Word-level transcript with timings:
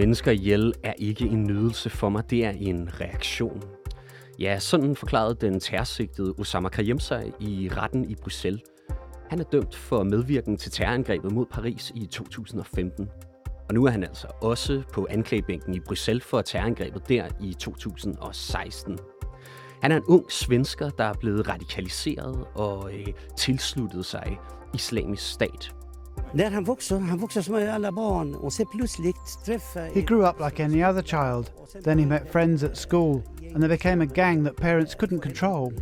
mennesker 0.00 0.30
ihjel 0.30 0.72
er 0.82 0.92
ikke 0.98 1.24
en 1.24 1.44
nydelse 1.44 1.90
for 1.90 2.08
mig, 2.08 2.30
det 2.30 2.44
er 2.44 2.50
en 2.50 2.90
reaktion. 3.00 3.62
Ja, 4.38 4.58
sådan 4.58 4.96
forklarede 4.96 5.36
den 5.40 5.60
terrorsigtede 5.60 6.34
Osama 6.38 6.68
Krayem 6.68 6.98
sig 6.98 7.32
i 7.40 7.68
retten 7.72 8.10
i 8.10 8.14
Bruxelles. 8.14 8.62
Han 9.30 9.40
er 9.40 9.44
dømt 9.44 9.76
for 9.76 10.02
medvirken 10.02 10.56
til 10.56 10.72
terrorangrebet 10.72 11.32
mod 11.32 11.46
Paris 11.46 11.92
i 11.94 12.06
2015. 12.06 13.08
Og 13.68 13.74
nu 13.74 13.84
er 13.84 13.90
han 13.90 14.02
altså 14.02 14.26
også 14.42 14.82
på 14.92 15.06
anklagebænken 15.10 15.74
i 15.74 15.80
Bruxelles 15.80 16.24
for 16.24 16.42
terrorangrebet 16.42 17.08
der 17.08 17.28
i 17.40 17.54
2016. 17.54 18.98
Han 19.82 19.92
er 19.92 19.96
en 19.96 20.04
ung 20.08 20.32
svensker, 20.32 20.90
der 20.90 21.04
er 21.04 21.14
blevet 21.20 21.48
radikaliseret 21.48 22.44
og 22.54 22.90
øh, 22.94 23.06
tilsluttet 23.36 24.06
sig 24.06 24.38
islamisk 24.74 25.32
stat. 25.32 25.79
När 26.32 26.50
han 26.50 26.64
vokser, 26.64 26.98
han 26.98 27.18
vokser 27.18 27.42
som 27.42 27.54
alla 27.54 27.92
barn 27.92 28.34
och 28.34 28.52
så 28.52 28.64
plötsligt 28.64 29.44
träffar... 29.44 29.94
He 29.94 30.00
grew 30.00 30.28
up 30.28 30.36
like 30.44 30.64
any 30.64 30.84
other 30.84 31.02
child. 31.02 31.50
Then 31.84 31.98
he 31.98 32.06
met 32.06 32.32
friends 32.32 32.62
at 32.62 32.76
school, 32.76 33.22
and 33.54 33.62
there 33.62 33.68
became 33.68 34.04
a 34.04 34.06
gang 34.14 34.44
that 34.44 34.56
parents 34.56 34.94
couldn't 34.94 35.20
control. 35.20 35.72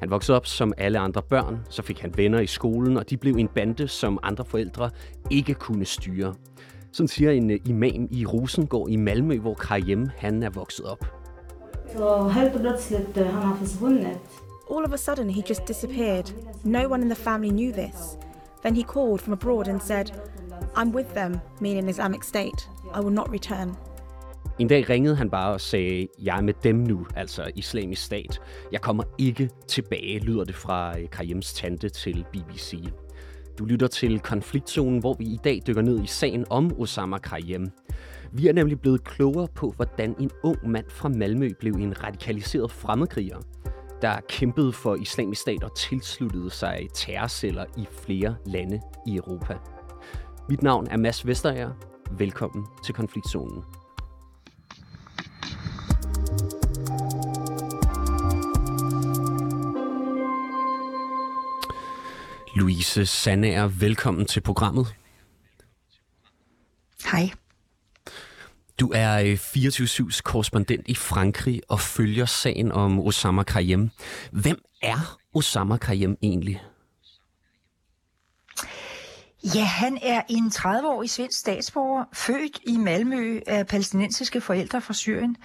Han 0.00 0.10
voksede 0.10 0.36
op 0.36 0.46
som 0.46 0.72
alle 0.78 0.98
andre 0.98 1.22
børn, 1.22 1.58
så 1.68 1.82
fik 1.82 2.00
han 2.00 2.12
venner 2.16 2.40
i 2.40 2.46
skolen, 2.46 2.96
og 2.96 3.10
de 3.10 3.16
blev 3.16 3.36
en 3.36 3.48
bande, 3.48 3.88
som 3.88 4.18
andre 4.22 4.44
forældre 4.44 4.90
ikke 5.30 5.54
kunne 5.54 5.84
styre. 5.84 6.34
Sådan 6.92 7.08
siger 7.08 7.30
en 7.30 7.50
øh, 7.50 7.58
imam 7.64 8.08
i 8.10 8.26
Rosengård 8.26 8.90
i 8.90 8.96
Malmø, 8.96 9.38
hvor 9.38 9.54
Karjem 9.54 10.08
han 10.16 10.42
er 10.42 10.50
vokset 10.50 10.86
op. 10.86 11.06
Så 11.92 12.28
helt 12.28 12.60
plötsligt 12.60 13.16
eh, 13.16 13.26
han 13.26 13.42
har 13.42 13.56
försvunnit. 13.56 14.18
All 14.70 14.84
of 14.84 14.92
a 14.92 14.96
sudden, 14.96 15.30
he 15.30 15.42
just 15.48 15.68
disappeared. 15.68 16.32
No 16.64 16.92
one 16.92 17.02
in 17.02 17.10
the 17.10 17.22
family 17.22 17.50
knew 17.50 17.72
this. 17.72 18.18
Then 18.62 18.76
he 18.76 18.82
called 18.82 19.20
from 19.20 19.32
abroad 19.32 19.68
and 19.68 19.80
said, 19.80 20.10
I'm 20.76 20.92
with 20.92 21.14
them, 21.14 21.40
meaning 21.60 21.88
Islamic 21.88 22.22
State. 22.22 22.68
I 22.94 23.00
will 23.00 23.14
not 23.14 23.30
return. 23.32 23.76
En 24.58 24.68
dag 24.68 24.90
ringede 24.90 25.16
han 25.16 25.30
bare 25.30 25.52
og 25.52 25.60
sagde, 25.60 26.08
jeg 26.22 26.36
er 26.36 26.40
med 26.40 26.54
dem 26.62 26.74
nu, 26.74 27.06
altså 27.16 27.50
islamisk 27.54 28.04
stat. 28.04 28.40
Jeg 28.72 28.80
kommer 28.80 29.04
ikke 29.18 29.50
tilbage, 29.68 30.18
lyder 30.18 30.44
det 30.44 30.54
fra 30.54 30.98
øh, 30.98 31.10
Karims 31.10 31.54
tante 31.54 31.88
til 31.88 32.24
BBC. 32.32 32.84
Du 33.58 33.64
lytter 33.64 33.86
til 33.86 34.20
Konfliktzonen, 34.20 34.98
hvor 34.98 35.14
vi 35.14 35.24
i 35.24 35.38
dag 35.44 35.60
dykker 35.66 35.82
ned 35.82 36.02
i 36.02 36.06
sagen 36.06 36.44
om 36.50 36.80
Osama 36.80 37.18
Karim. 37.18 37.70
Vi 38.32 38.48
er 38.48 38.52
nemlig 38.52 38.80
blevet 38.80 39.04
klogere 39.04 39.48
på, 39.54 39.72
hvordan 39.76 40.14
en 40.20 40.30
ung 40.42 40.70
mand 40.70 40.84
fra 40.88 41.08
Malmø 41.08 41.48
blev 41.60 41.72
en 41.72 42.04
radikaliseret 42.04 42.70
fremmedkriger, 42.70 43.38
der 44.02 44.20
kæmpede 44.28 44.72
for 44.72 44.94
islamisk 44.94 45.40
stat 45.40 45.64
og 45.64 45.76
tilsluttede 45.76 46.50
sig 46.50 46.88
terrorceller 46.94 47.64
i 47.76 47.86
flere 48.06 48.36
lande 48.46 48.80
i 49.06 49.16
Europa. 49.16 49.58
Mit 50.48 50.62
navn 50.62 50.86
er 50.90 50.96
Mads 50.96 51.26
Vesterager. 51.26 51.72
Velkommen 52.10 52.66
til 52.84 52.94
Konfliktzonen. 52.94 53.64
Louise 62.56 63.06
Sandager, 63.06 63.66
velkommen 63.66 64.26
til 64.26 64.40
programmet. 64.40 64.86
Hej. 67.04 67.30
Du 68.80 68.92
er 68.94 69.22
øh, 69.22 69.32
24-7's 69.32 70.20
korrespondent 70.22 70.88
i 70.88 70.94
Frankrig 70.94 71.60
og 71.68 71.80
følger 71.80 72.26
sagen 72.26 72.72
om 72.72 73.00
Osama 73.00 73.42
Karim. 73.42 73.90
Hvem 74.32 74.58
er 74.82 75.18
Osama 75.34 75.76
Karim 75.76 76.16
egentlig? 76.22 76.62
Ja, 79.44 79.64
han 79.64 79.98
er 80.02 80.22
en 80.28 80.46
30-årig 80.54 81.10
svensk 81.10 81.38
statsborger, 81.38 82.04
født 82.12 82.58
i 82.66 82.76
Malmø 82.76 83.40
af 83.46 83.66
palæstinensiske 83.66 84.40
forældre 84.40 84.80
fra 84.80 84.94
Syrien, 84.94 85.36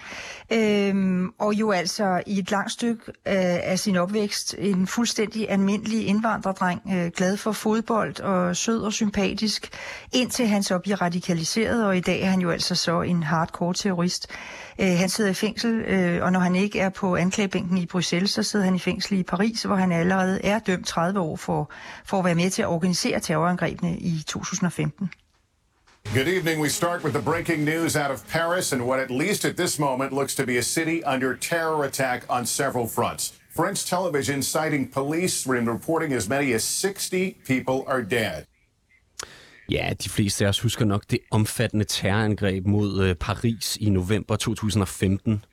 øhm, 0.52 1.30
og 1.38 1.54
jo 1.54 1.70
altså 1.70 2.22
i 2.26 2.38
et 2.38 2.50
langt 2.50 2.72
stykke 2.72 3.02
øh, 3.08 3.14
af 3.62 3.78
sin 3.78 3.96
opvækst 3.96 4.54
en 4.58 4.86
fuldstændig 4.86 5.50
almindelig 5.50 6.06
indvandrerdreng, 6.06 6.80
øh, 6.92 7.10
glad 7.16 7.36
for 7.36 7.52
fodbold 7.52 8.20
og 8.20 8.56
sød 8.56 8.82
og 8.82 8.92
sympatisk, 8.92 9.68
indtil 10.12 10.46
han 10.46 10.62
så 10.62 10.78
bliver 10.78 11.02
radikaliseret, 11.02 11.86
og 11.86 11.96
i 11.96 12.00
dag 12.00 12.22
er 12.22 12.30
han 12.30 12.40
jo 12.40 12.50
altså 12.50 12.74
så 12.74 13.02
en 13.02 13.22
hardcore 13.22 13.74
terrorist. 13.74 14.26
Øh, 14.78 14.98
han 14.98 15.08
sidder 15.08 15.30
i 15.30 15.34
fængsel, 15.34 15.80
øh, 15.80 16.24
og 16.24 16.32
når 16.32 16.40
han 16.40 16.56
ikke 16.56 16.80
er 16.80 16.88
på 16.88 17.16
anklagebænken 17.16 17.78
i 17.78 17.86
Bruxelles, 17.86 18.30
så 18.30 18.42
sidder 18.42 18.64
han 18.64 18.74
i 18.74 18.78
fængsel 18.78 19.18
i 19.18 19.22
Paris, 19.22 19.62
hvor 19.62 19.76
han 19.76 19.92
allerede 19.92 20.44
er 20.44 20.58
dømt 20.58 20.86
30 20.86 21.20
år 21.20 21.36
for, 21.36 21.70
for 22.04 22.18
at 22.18 22.24
være 22.24 22.34
med 22.34 22.50
til 22.50 22.62
at 22.62 22.68
organisere 22.68 23.20
terrorangrebene 23.20 23.87
i 23.88 24.22
2015. 24.26 25.10
Good 26.14 26.28
evening. 26.28 26.58
We 26.58 26.68
start 26.68 27.04
with 27.04 27.12
the 27.12 27.20
breaking 27.20 27.64
news 27.64 27.94
out 27.96 28.10
of 28.10 28.26
Paris 28.28 28.72
and 28.72 28.82
what, 28.86 28.98
at 28.98 29.10
least 29.10 29.44
at 29.44 29.56
this 29.56 29.78
moment, 29.78 30.12
looks 30.12 30.34
to 30.34 30.46
be 30.46 30.56
a 30.56 30.62
city 30.62 31.04
under 31.04 31.36
terror 31.36 31.84
attack 31.84 32.24
on 32.30 32.46
several 32.46 32.86
fronts. 32.86 33.32
French 33.50 33.84
television 33.84 34.42
citing 34.42 34.88
police 34.88 35.46
in 35.46 35.66
reporting 35.66 36.12
as 36.12 36.28
many 36.28 36.54
as 36.54 36.64
60 36.64 37.36
people 37.44 37.84
are 37.86 38.02
dead. 38.02 38.46
Ja, 39.70 39.92
de 40.02 40.08
fleste 40.08 40.44
af 40.44 40.48
os 40.48 40.60
husker 40.60 40.84
nok 40.84 41.02
det 41.10 41.18
omfattende 41.30 41.84
terrorangreb 41.84 42.66
mod 42.66 43.04
øh, 43.04 43.14
Paris 43.14 43.76
i 43.80 43.90
november 43.90 44.36
2015. 44.36 45.44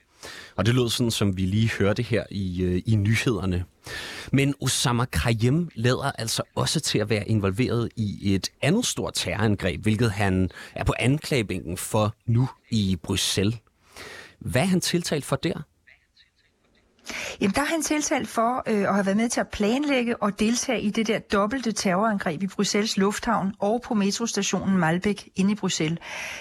Og 0.55 0.65
det 0.65 0.75
lød 0.75 0.89
sådan, 0.89 1.11
som 1.11 1.37
vi 1.37 1.41
lige 1.41 1.71
hørte 1.71 2.03
her 2.03 2.23
i, 2.31 2.61
øh, 2.63 2.81
i 2.85 2.95
nyhederne. 2.95 3.65
Men 4.31 4.55
Osama 4.61 5.05
Krayem 5.05 5.69
lader 5.75 6.11
altså 6.11 6.43
også 6.55 6.79
til 6.79 6.99
at 6.99 7.09
være 7.09 7.29
involveret 7.29 7.89
i 7.95 8.35
et 8.35 8.49
andet 8.61 8.85
stort 8.85 9.13
terrorangreb, 9.15 9.81
hvilket 9.81 10.11
han 10.11 10.49
er 10.75 10.83
på 10.83 10.93
anklagebænken 10.99 11.77
for 11.77 12.15
nu 12.25 12.49
i 12.69 12.95
Bruxelles. 13.03 13.55
Hvad 14.39 14.61
er 14.61 14.65
han 14.65 14.81
tiltalt 14.81 15.25
for 15.25 15.35
der? 15.35 15.61
Jamen, 17.41 17.55
der 17.55 17.61
er 17.61 17.65
han 17.65 17.81
tiltalt 17.81 18.27
for 18.27 18.63
øh, 18.67 18.81
at 18.81 18.93
have 18.93 19.05
været 19.05 19.17
med 19.17 19.29
til 19.29 19.39
at 19.39 19.47
planlægge 19.47 20.23
og 20.23 20.39
deltage 20.39 20.81
i 20.81 20.89
det 20.89 21.07
der 21.07 21.19
dobbelte 21.19 21.71
terrorangreb 21.71 22.43
i 22.43 22.47
Bruxelles 22.47 22.97
Lufthavn 22.97 23.53
og 23.59 23.81
på 23.81 23.93
metrostationen 23.93 24.77
Malbæk 24.77 25.29
inde 25.35 25.51
i 25.51 25.55
Bruxelles 25.55 25.99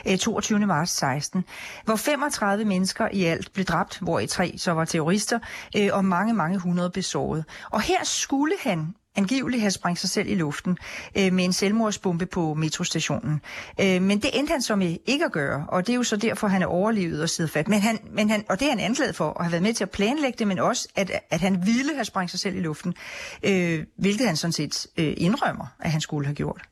øh, 0.09 0.19
22. 0.19 0.59
marts 0.59 0.93
16, 0.93 1.45
hvor 1.85 1.97
35 1.97 2.65
mennesker 2.65 3.09
i 3.13 3.25
alt 3.25 3.53
blev 3.53 3.65
dræbt, 3.65 3.99
hvor 4.01 4.19
i 4.19 4.27
tre 4.27 4.55
så 4.59 4.73
var 4.73 4.85
terrorister, 4.85 5.39
øh, 5.77 5.89
og 5.93 6.05
mange, 6.05 6.35
mange 6.35 6.59
hundrede 6.59 6.91
besåret. 6.91 7.45
Og 7.71 7.81
her 7.81 8.05
skulle 8.05 8.55
han 8.61 8.95
angiveligt 9.17 9.61
have 9.61 9.71
sprængt 9.71 10.01
sig 10.01 10.11
selv 10.11 10.29
i 10.29 10.35
luften 10.35 10.79
øh, 11.19 11.33
med 11.33 11.45
en 11.45 11.53
selvmordsbombe 11.53 12.27
på 12.27 12.55
metrostationen. 12.55 13.41
Øh, 13.81 14.03
men 14.03 14.23
det 14.23 14.31
endte 14.39 14.51
han 14.51 14.63
så 14.63 14.77
med 14.77 14.97
ikke 15.07 15.25
at 15.25 15.33
gøre, 15.33 15.67
og 15.69 15.87
det 15.87 15.93
er 15.93 15.97
jo 15.97 16.03
så 16.03 16.17
derfor, 16.17 16.49
han 16.49 16.63
er 16.63 16.67
overlevet 16.67 17.23
og 17.23 17.29
sidder 17.29 17.51
fat. 17.51 17.69
Men 17.69 17.81
han, 17.81 17.99
men 18.13 18.31
han, 18.31 18.45
og 18.49 18.61
det 18.61 18.67
er 18.67 18.71
han 18.71 18.81
anklaget 18.81 19.17
for 19.17 19.31
at 19.31 19.45
have 19.45 19.53
været 19.53 19.63
med 19.63 19.75
til 19.75 19.85
at 19.85 19.91
planlægge 19.91 20.37
det, 20.39 20.49
men 20.49 20.59
også, 20.59 20.89
at, 20.97 21.11
at 21.31 21.41
han 21.41 21.67
ville 21.67 21.95
have 21.95 22.05
sprængt 22.05 22.31
sig 22.31 22.41
selv 22.41 22.57
i 22.57 22.61
luften, 22.61 22.95
øh, 23.43 23.85
hvilket 23.97 24.27
han 24.27 24.37
sådan 24.37 24.53
set 24.53 24.87
øh, 24.97 25.15
indrømmer, 25.17 25.67
at 25.81 25.91
han 25.91 26.01
skulle 26.01 26.27
have 26.27 26.35
gjort. 26.35 26.63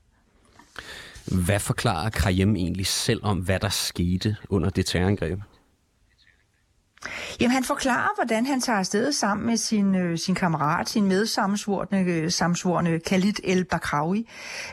Hvad 1.25 1.61
forklarer 1.61 2.11
Krayem 2.11 2.57
egentlig 2.57 2.87
selv 2.87 3.21
om, 3.23 3.39
hvad 3.39 3.61
der 3.61 3.69
skete 3.69 4.37
under 4.49 4.71
det 4.71 4.87
terrorangreb? 4.87 5.39
Jamen, 7.41 7.53
han 7.53 7.65
forklarer, 7.65 8.09
hvordan 8.15 8.47
han 8.47 8.61
tager 8.61 8.79
afsted 8.79 9.13
sammen 9.13 9.47
med 9.47 9.57
sin, 9.57 9.95
øh, 9.95 10.19
sin 10.19 10.35
kammerat, 10.35 10.89
sin 10.89 11.09
medsamsvorne 11.09 12.01
øh, 12.01 12.31
samsvorne 12.31 13.01
Khalid 13.01 13.35
El 13.45 13.65
Bakrawi. 13.65 14.29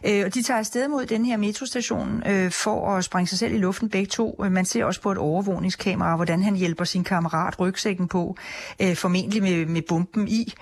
Øh, 0.05 0.25
og 0.25 0.33
de 0.33 0.41
tager 0.43 0.57
afsted 0.57 0.87
mod 0.87 1.05
den 1.05 1.25
her 1.25 1.37
metrostation 1.37 2.23
øh, 2.25 2.51
for 2.51 2.95
at 2.95 3.03
sprænge 3.03 3.27
sig 3.27 3.39
selv 3.39 3.53
i 3.53 3.57
luften 3.57 3.89
begge 3.89 4.07
to. 4.07 4.43
Øh, 4.43 4.51
man 4.51 4.65
ser 4.65 4.85
også 4.85 5.01
på 5.01 5.11
et 5.11 5.17
overvågningskamera, 5.17 6.15
hvordan 6.15 6.43
han 6.43 6.55
hjælper 6.55 6.83
sin 6.83 7.03
kammerat 7.03 7.59
rygsækken 7.59 8.07
på, 8.07 8.35
øh, 8.81 8.95
formentlig 8.95 9.43
med, 9.43 9.65
med 9.65 9.81
bomben 9.81 10.27
i. 10.27 10.53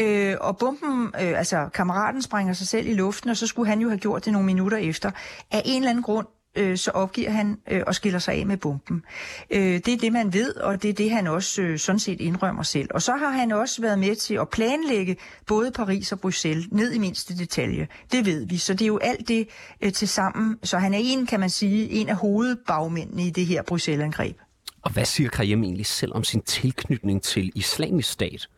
Øh, 0.00 0.34
og 0.40 0.58
bomben, 0.58 1.06
øh, 1.06 1.38
altså 1.38 1.68
kammeraten 1.74 2.22
springer 2.22 2.54
sig 2.54 2.68
selv 2.68 2.88
i 2.88 2.94
luften, 2.94 3.30
og 3.30 3.36
så 3.36 3.46
skulle 3.46 3.68
han 3.68 3.80
jo 3.80 3.88
have 3.88 3.98
gjort 3.98 4.24
det 4.24 4.32
nogle 4.32 4.46
minutter 4.46 4.78
efter. 4.78 5.10
Af 5.50 5.62
en 5.64 5.82
eller 5.82 5.90
anden 5.90 6.02
grund 6.02 6.26
øh, 6.56 6.76
så 6.78 6.90
opgiver 6.90 7.30
han 7.30 7.58
øh, 7.70 7.82
og 7.86 7.94
skiller 7.94 8.18
sig 8.18 8.34
af 8.34 8.46
med 8.46 8.56
bomben. 8.56 9.02
Øh, 9.50 9.60
det 9.60 9.88
er 9.88 9.96
det, 9.96 10.12
man 10.12 10.32
ved, 10.32 10.56
og 10.56 10.82
det 10.82 10.88
er 10.88 10.94
det, 10.94 11.10
han 11.10 11.26
også 11.26 11.62
øh, 11.62 11.78
sådan 11.78 11.98
set 11.98 12.20
indrømmer 12.20 12.62
selv. 12.62 12.88
Og 12.94 13.02
så 13.02 13.12
har 13.12 13.30
han 13.30 13.52
også 13.52 13.82
været 13.82 13.98
med 13.98 14.16
til 14.16 14.34
at 14.34 14.48
planlægge 14.48 15.16
både 15.46 15.70
Paris 15.70 16.12
og 16.12 16.20
Bruxelles 16.20 16.66
ned 16.72 16.92
i 16.92 16.98
mindste 16.98 17.38
detalje. 17.38 17.88
Det 18.12 18.26
ved 18.26 18.46
vi, 18.46 18.56
så 18.56 18.72
det 18.72 18.82
er 18.82 18.86
jo 18.86 18.98
alt 18.98 19.28
det 19.28 19.48
øh, 19.80 19.92
til 19.92 20.08
sammen. 20.08 20.58
Så 20.62 20.78
han 20.78 20.94
er 20.94 20.98
en, 21.02 21.26
kan 21.26 21.40
man 21.40 21.50
sige, 21.50 21.90
en 21.90 22.08
af 22.08 22.16
hovedbagmændene 22.16 23.26
i 23.26 23.30
det 23.30 23.46
her 23.46 23.62
Bruxelles-angreb. 23.62 24.36
Og 24.82 24.92
hvad 24.92 25.04
siger 25.04 25.30
Karim 25.30 25.62
egentlig 25.62 25.86
selv 25.86 26.12
om 26.14 26.24
sin 26.24 26.42
tilknytning 26.42 27.22
til 27.22 27.52
islamisk 27.54 28.10
stat? 28.10 28.48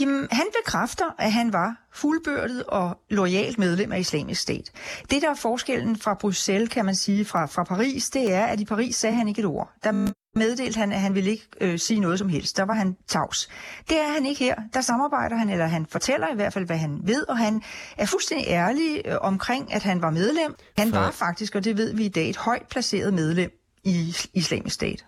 Jamen, 0.00 0.28
han 0.30 0.46
bekræfter, 0.62 1.04
at 1.18 1.32
han 1.32 1.52
var 1.52 1.76
fuldbyrdet 1.92 2.64
og 2.64 2.98
lojalt 3.10 3.58
medlem 3.58 3.92
af 3.92 4.00
islamisk 4.00 4.40
stat. 4.40 4.70
Det, 5.10 5.22
der 5.22 5.30
er 5.30 5.34
forskellen 5.34 5.96
fra 5.96 6.14
Bruxelles, 6.14 6.68
kan 6.68 6.84
man 6.84 6.94
sige, 6.94 7.24
fra, 7.24 7.46
fra 7.46 7.64
Paris, 7.64 8.10
det 8.10 8.32
er, 8.32 8.46
at 8.46 8.60
i 8.60 8.64
Paris 8.64 8.96
sagde 8.96 9.16
han 9.16 9.28
ikke 9.28 9.40
et 9.40 9.46
ord. 9.46 9.72
Der 9.84 10.12
meddelte 10.34 10.78
han, 10.78 10.92
at 10.92 11.00
han 11.00 11.14
ville 11.14 11.30
ikke 11.30 11.46
øh, 11.60 11.78
sige 11.78 12.00
noget 12.00 12.18
som 12.18 12.28
helst. 12.28 12.56
Der 12.56 12.62
var 12.62 12.74
han 12.74 12.96
tavs. 13.08 13.48
Det 13.88 14.00
er 14.00 14.12
han 14.12 14.26
ikke 14.26 14.44
her. 14.44 14.54
Der 14.74 14.80
samarbejder 14.80 15.36
han, 15.36 15.48
eller 15.48 15.66
han 15.66 15.86
fortæller 15.86 16.32
i 16.32 16.34
hvert 16.34 16.52
fald, 16.52 16.66
hvad 16.66 16.76
han 16.76 17.00
ved, 17.04 17.28
og 17.28 17.38
han 17.38 17.62
er 17.98 18.06
fuldstændig 18.06 18.46
ærlig 18.48 19.02
øh, 19.04 19.16
omkring, 19.20 19.74
at 19.74 19.82
han 19.82 20.02
var 20.02 20.10
medlem. 20.10 20.54
Han 20.78 20.92
var 20.92 21.10
faktisk, 21.10 21.54
og 21.54 21.64
det 21.64 21.76
ved 21.76 21.94
vi 21.94 22.04
i 22.04 22.08
dag, 22.08 22.30
et 22.30 22.36
højt 22.36 22.66
placeret 22.70 23.14
medlem 23.14 23.50
i 23.84 24.16
islamisk 24.34 24.74
stat 24.74 25.04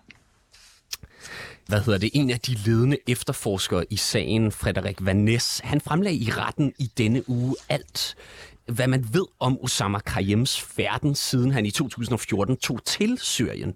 hvad 1.67 1.81
hedder 1.81 1.99
det, 1.99 2.09
en 2.13 2.29
af 2.29 2.39
de 2.39 2.53
ledende 2.53 2.97
efterforskere 3.07 3.85
i 3.89 3.95
sagen, 3.95 4.51
Frederik 4.51 5.05
Vaness, 5.05 5.59
han 5.63 5.81
fremlagde 5.81 6.17
i 6.17 6.29
retten 6.31 6.73
i 6.79 6.91
denne 6.97 7.29
uge 7.29 7.55
alt, 7.69 8.15
hvad 8.67 8.87
man 8.87 9.07
ved 9.13 9.25
om 9.39 9.57
Osama 9.61 9.99
Krayyems 9.99 10.61
færden, 10.61 11.15
siden 11.15 11.51
han 11.51 11.65
i 11.65 11.71
2014 11.71 12.57
tog 12.57 12.85
til 12.85 13.17
Syrien. 13.21 13.75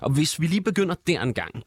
Og 0.00 0.10
hvis 0.12 0.40
vi 0.40 0.46
lige 0.46 0.60
begynder 0.60 0.94
der 1.06 1.22
en 1.22 1.34
gang, 1.34 1.62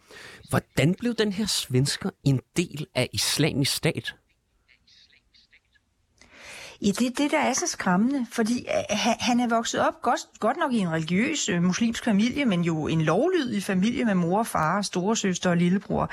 hvordan 0.49 0.95
blev 0.99 1.15
den 1.15 1.33
her 1.33 1.45
svensker 1.45 2.09
en 2.23 2.39
del 2.57 2.85
af 2.95 3.09
islamisk 3.13 3.75
stat? 3.75 4.15
Ja, 6.83 6.87
det 6.91 7.07
er 7.07 7.11
det, 7.17 7.31
der 7.31 7.37
er 7.39 7.53
så 7.53 7.67
skræmmende, 7.67 8.25
fordi 8.31 8.59
øh, 8.59 8.97
han- 8.97 9.15
han 9.19 9.39
er 9.39 9.47
vokset 9.47 9.87
op 9.87 10.01
godt, 10.01 10.19
godt 10.39 10.57
nok 10.57 10.73
i 10.73 10.77
en 10.77 10.89
religiøs 10.91 11.49
øh, 11.49 11.63
muslimsk 11.63 12.03
familie, 12.05 12.45
men 12.45 12.61
jo 12.61 12.87
en 12.87 13.01
lovlydig 13.01 13.63
familie 13.63 14.05
med 14.05 14.15
mor 14.15 14.39
og 14.39 14.47
far, 14.47 14.81
storesøster 14.81 15.49
og 15.49 15.57
lillebror. 15.57 16.09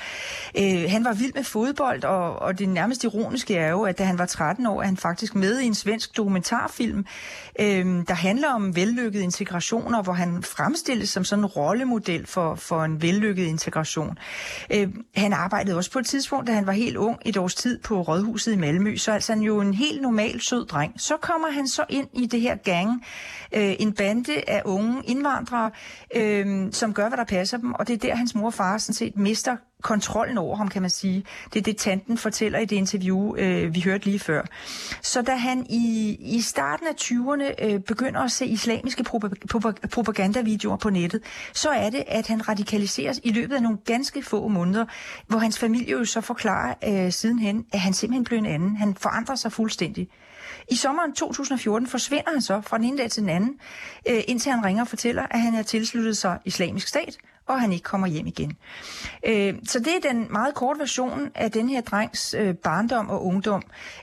Øh, 0.58 0.84
han 0.90 1.04
var 1.04 1.12
vild 1.12 1.32
med 1.34 1.44
fodbold, 1.44 2.04
og, 2.04 2.38
og 2.38 2.58
det 2.58 2.68
nærmest 2.68 3.04
ironiske 3.04 3.56
er 3.56 3.70
jo, 3.70 3.82
at 3.82 3.98
da 3.98 4.04
han 4.04 4.18
var 4.18 4.26
13 4.26 4.66
år, 4.66 4.80
er 4.82 4.86
han 4.86 4.96
faktisk 4.96 5.34
med 5.34 5.60
i 5.60 5.66
en 5.66 5.74
svensk 5.74 6.16
dokumentarfilm, 6.16 7.06
øh, 7.60 7.86
der 8.08 8.14
handler 8.14 8.48
om 8.54 8.76
vellykket 8.76 9.20
integrationer, 9.20 10.02
hvor 10.02 10.12
han 10.12 10.42
fremstilles 10.42 11.10
som 11.10 11.24
sådan 11.24 11.42
en 11.44 11.46
rollemodel 11.46 12.26
for, 12.26 12.54
for 12.54 12.84
en 12.84 13.02
vellykket 13.02 13.44
integration. 13.46 14.18
Øh, 14.74 14.88
han 15.14 15.32
arbejdede 15.32 15.76
også 15.76 15.90
på 15.90 15.98
et 15.98 16.06
tidspunkt, 16.06 16.46
da 16.46 16.52
han 16.52 16.66
var 16.66 16.72
helt 16.72 16.96
ung, 16.96 17.18
et 17.24 17.36
års 17.36 17.54
tid 17.54 17.78
på 17.78 18.00
Rådhuset 18.02 18.52
i 18.52 18.56
Malmø, 18.56 18.96
så 18.96 19.12
altså 19.12 19.32
han 19.32 19.42
jo 19.42 19.60
en 19.60 19.74
helt 19.74 20.02
normal 20.02 20.40
sød 20.40 20.59
dreng. 20.64 21.00
Så 21.00 21.16
kommer 21.16 21.50
han 21.50 21.68
så 21.68 21.84
ind 21.88 22.08
i 22.12 22.26
det 22.26 22.40
her 22.40 22.56
gang, 22.56 23.04
øh, 23.52 23.74
en 23.78 23.92
bande 23.92 24.42
af 24.46 24.62
unge 24.64 25.02
indvandrere, 25.04 25.70
øh, 26.14 26.72
som 26.72 26.94
gør, 26.94 27.08
hvad 27.08 27.18
der 27.18 27.24
passer 27.24 27.58
dem, 27.58 27.72
og 27.72 27.88
det 27.88 27.94
er 27.94 27.98
der, 27.98 28.16
hans 28.16 28.34
mor 28.34 28.46
og 28.46 28.54
far 28.54 28.78
sådan 28.78 28.94
set 28.94 29.16
mister 29.16 29.56
kontrollen 29.82 30.38
over 30.38 30.56
ham, 30.56 30.68
kan 30.68 30.82
man 30.82 30.90
sige. 30.90 31.24
Det 31.52 31.58
er 31.58 31.62
det, 31.62 31.76
tanten 31.76 32.18
fortæller 32.18 32.58
i 32.58 32.64
det 32.64 32.76
interview, 32.76 33.36
øh, 33.36 33.74
vi 33.74 33.80
hørte 33.80 34.04
lige 34.04 34.18
før. 34.18 34.42
Så 35.02 35.22
da 35.22 35.34
han 35.34 35.66
i, 35.70 36.16
i 36.20 36.40
starten 36.40 36.86
af 36.86 36.92
20'erne 37.00 37.64
øh, 37.64 37.80
begynder 37.80 38.20
at 38.20 38.30
se 38.30 38.46
islamiske 38.46 39.04
propagandavideoer 39.92 40.76
på 40.76 40.90
nettet, 40.90 41.22
så 41.52 41.70
er 41.70 41.90
det, 41.90 42.04
at 42.06 42.26
han 42.26 42.48
radikaliseres 42.48 43.20
i 43.24 43.32
løbet 43.32 43.54
af 43.54 43.62
nogle 43.62 43.78
ganske 43.84 44.22
få 44.22 44.48
måneder, 44.48 44.84
hvor 45.26 45.38
hans 45.38 45.58
familie 45.58 45.90
jo 45.90 46.04
så 46.04 46.20
forklarer 46.20 46.74
øh, 46.88 47.12
sidenhen, 47.12 47.66
at 47.72 47.80
han 47.80 47.92
simpelthen 47.92 48.24
blev 48.24 48.38
en 48.38 48.46
anden. 48.46 48.76
Han 48.76 48.94
forandrer 48.94 49.34
sig 49.34 49.52
fuldstændig. 49.52 50.08
I 50.70 50.76
sommeren 50.76 51.12
2014 51.12 51.88
forsvinder 51.88 52.30
han 52.32 52.42
så 52.42 52.60
fra 52.60 52.78
den 52.78 52.84
ene 52.84 52.98
dag 52.98 53.10
til 53.10 53.20
den 53.22 53.30
anden, 53.30 53.58
øh, 54.08 54.20
indtil 54.28 54.52
han 54.52 54.64
ringer 54.64 54.82
og 54.82 54.88
fortæller, 54.88 55.26
at 55.30 55.40
han 55.40 55.54
er 55.54 55.62
tilsluttet 55.62 56.16
sig 56.16 56.38
islamisk 56.44 56.88
stat, 56.88 57.18
og 57.46 57.60
han 57.60 57.72
ikke 57.72 57.82
kommer 57.82 58.06
hjem 58.06 58.26
igen. 58.26 58.56
Øh, 59.26 59.54
så 59.64 59.78
det 59.78 59.96
er 59.96 60.10
den 60.12 60.26
meget 60.30 60.54
korte 60.54 60.80
version 60.80 61.30
af 61.34 61.50
den 61.50 61.68
her 61.68 61.80
drengs 61.80 62.34
øh, 62.38 62.54
barndom 62.54 63.10
og 63.10 63.26
ungdom. 63.26 63.62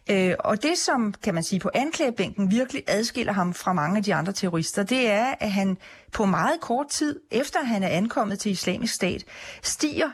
Øh, 0.10 0.34
og 0.40 0.64
det, 0.64 0.78
som 0.78 1.14
kan 1.24 1.34
man 1.34 1.44
sige 1.44 1.60
på 1.60 1.69
anklagebænken 1.74 2.52
virkelig 2.52 2.84
adskiller 2.88 3.34
ham 3.34 3.54
fra 3.54 3.74
mange 3.74 3.98
af 3.98 4.04
de 4.04 4.16
andre 4.16 4.34
terrorister, 4.34 4.84
det 4.84 5.10
er, 5.12 5.34
at 5.40 5.52
han 5.52 5.78
på 6.12 6.25
meget 6.25 6.60
kort 6.62 6.88
tid, 6.88 7.19
efter 7.31 7.64
han 7.64 7.84
er 7.84 7.90
ankommet 7.90 8.40
til 8.40 8.52
islamisk 8.52 8.94
stat, 8.94 9.24
stiger 9.64 10.10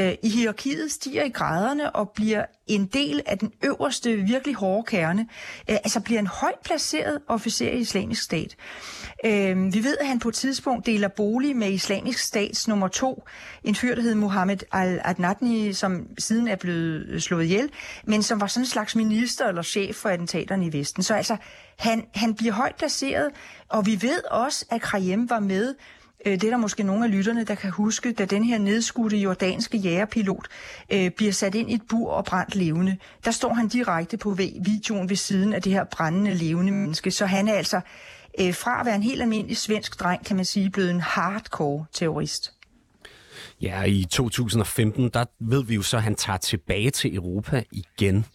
øh, 0.00 0.12
i 0.22 0.28
hierarkiet, 0.28 0.92
stiger 0.92 1.24
i 1.24 1.28
graderne 1.28 1.96
og 1.96 2.10
bliver 2.10 2.44
en 2.66 2.86
del 2.86 3.22
af 3.26 3.38
den 3.38 3.52
øverste, 3.64 4.16
virkelig 4.16 4.54
hårde 4.54 4.82
kerne. 4.86 5.26
Øh, 5.70 5.76
altså 5.76 6.00
bliver 6.00 6.20
en 6.20 6.26
højt 6.26 6.58
placeret 6.64 7.18
officer 7.28 7.70
i 7.70 7.78
islamisk 7.78 8.22
stat. 8.22 8.56
Øh, 9.24 9.74
vi 9.74 9.84
ved, 9.84 9.96
at 10.00 10.06
han 10.06 10.18
på 10.18 10.28
et 10.28 10.34
tidspunkt 10.34 10.86
deler 10.86 11.08
bolig 11.08 11.56
med 11.56 11.70
islamisk 11.70 12.18
stats 12.18 12.68
nummer 12.68 12.88
to, 12.88 13.24
en 13.64 13.74
fyr, 13.74 13.94
der 13.94 14.02
hed 14.02 14.14
Mohammed 14.14 14.58
al-Adnatni, 14.72 15.72
som 15.72 16.06
siden 16.18 16.48
er 16.48 16.56
blevet 16.56 17.22
slået 17.22 17.44
ihjel, 17.44 17.70
men 18.04 18.22
som 18.22 18.40
var 18.40 18.46
sådan 18.46 18.62
en 18.62 18.66
slags 18.66 18.96
minister 18.96 19.48
eller 19.48 19.62
chef 19.62 19.96
for 19.96 20.08
attentaterne 20.08 20.66
i 20.66 20.72
Vesten. 20.72 21.02
Så 21.02 21.14
altså, 21.14 21.36
han, 21.78 22.06
han 22.14 22.34
bliver 22.34 22.52
højt 22.52 22.76
placeret, 22.76 23.30
og 23.68 23.86
vi 23.86 24.02
ved 24.02 24.24
også, 24.30 24.66
at 24.70 24.80
Krayem 24.80 25.30
var 25.30 25.40
med 25.40 25.74
Øh, 26.26 26.32
det 26.32 26.44
er 26.44 26.50
der 26.50 26.56
måske 26.56 26.82
nogle 26.82 27.04
af 27.04 27.10
lytterne, 27.10 27.44
der 27.44 27.54
kan 27.54 27.70
huske, 27.70 28.12
da 28.12 28.24
den 28.24 28.44
her 28.44 28.58
nedskudte 28.58 29.16
jordanske 29.16 29.78
jægerpilot 29.78 30.48
øh, 30.92 31.10
bliver 31.10 31.32
sat 31.32 31.54
ind 31.54 31.70
i 31.70 31.74
et 31.74 31.82
bur 31.88 32.10
og 32.10 32.24
brændt 32.24 32.54
levende. 32.54 32.96
Der 33.24 33.30
står 33.30 33.54
han 33.54 33.68
direkte 33.68 34.16
på 34.16 34.30
videoen 34.64 35.08
ved 35.08 35.16
siden 35.16 35.52
af 35.52 35.62
det 35.62 35.72
her 35.72 35.84
brændende 35.84 36.34
levende 36.34 36.72
menneske. 36.72 37.10
Så 37.10 37.26
han 37.26 37.48
er 37.48 37.54
altså 37.54 37.80
øh, 38.40 38.54
fra 38.54 38.80
at 38.80 38.86
være 38.86 38.94
en 38.94 39.02
helt 39.02 39.22
almindelig 39.22 39.56
svensk 39.56 40.00
dreng, 40.00 40.24
kan 40.24 40.36
man 40.36 40.44
sige, 40.44 40.70
blevet 40.70 40.90
en 40.90 41.00
hardcore 41.00 41.84
terrorist. 41.92 42.52
Ja, 43.60 43.82
i 43.82 44.04
2015, 44.10 45.10
der 45.14 45.24
ved 45.40 45.64
vi 45.64 45.74
jo 45.74 45.82
så, 45.82 45.96
at 45.96 46.02
han 46.02 46.14
tager 46.14 46.36
tilbage 46.36 46.90
til 46.90 47.14
Europa 47.14 47.62
igen. 47.72 48.26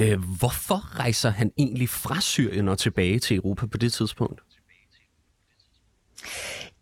Øh, 0.00 0.20
hvorfor 0.38 0.98
rejser 0.98 1.30
han 1.30 1.50
egentlig 1.58 1.88
fra 1.88 2.20
Syrien 2.20 2.68
og 2.68 2.78
tilbage 2.78 3.18
til 3.18 3.36
Europa 3.36 3.66
på 3.66 3.78
det 3.78 3.92
tidspunkt? 3.92 4.40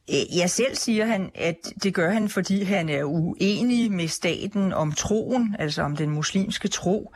Jeg 0.08 0.26
Ja, 0.34 0.46
selv 0.46 0.75
siger 0.76 1.06
han, 1.06 1.31
at 1.34 1.56
det 1.82 1.94
gør 1.94 2.10
han, 2.10 2.28
fordi 2.28 2.62
han 2.62 2.88
er 2.88 3.04
uenig 3.04 3.93
med 3.93 4.08
staten 4.08 4.72
om 4.72 4.93
troen, 4.93 5.56
altså 5.58 5.82
om 5.82 5.96
den 5.96 6.10
muslimske 6.10 6.69
tro, 6.69 7.12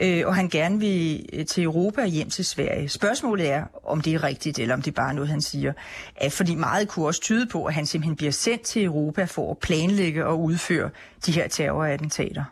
øh, 0.00 0.26
og 0.26 0.34
han 0.34 0.48
gerne 0.48 0.80
vil 0.80 1.26
øh, 1.32 1.46
til 1.46 1.64
Europa 1.64 2.00
og 2.00 2.06
hjem 2.08 2.30
til 2.30 2.44
Sverige. 2.44 2.88
Spørgsmålet 2.88 3.50
er, 3.50 3.64
om 3.84 4.00
det 4.00 4.14
er 4.14 4.22
rigtigt, 4.24 4.58
eller 4.58 4.74
om 4.74 4.82
det 4.82 4.90
er 4.90 4.94
bare 4.94 5.14
noget, 5.14 5.30
han 5.30 5.42
siger. 5.42 5.72
At 6.16 6.32
fordi 6.32 6.54
meget 6.54 6.88
kunne 6.88 7.06
også 7.06 7.20
tyde 7.20 7.46
på, 7.46 7.64
at 7.64 7.74
han 7.74 7.86
simpelthen 7.86 8.16
bliver 8.16 8.32
sendt 8.32 8.62
til 8.62 8.84
Europa 8.84 9.24
for 9.24 9.50
at 9.50 9.58
planlægge 9.58 10.26
og 10.26 10.42
udføre 10.42 10.90
de 11.26 11.32
her 11.32 11.48
terrorattentater. 11.48 12.44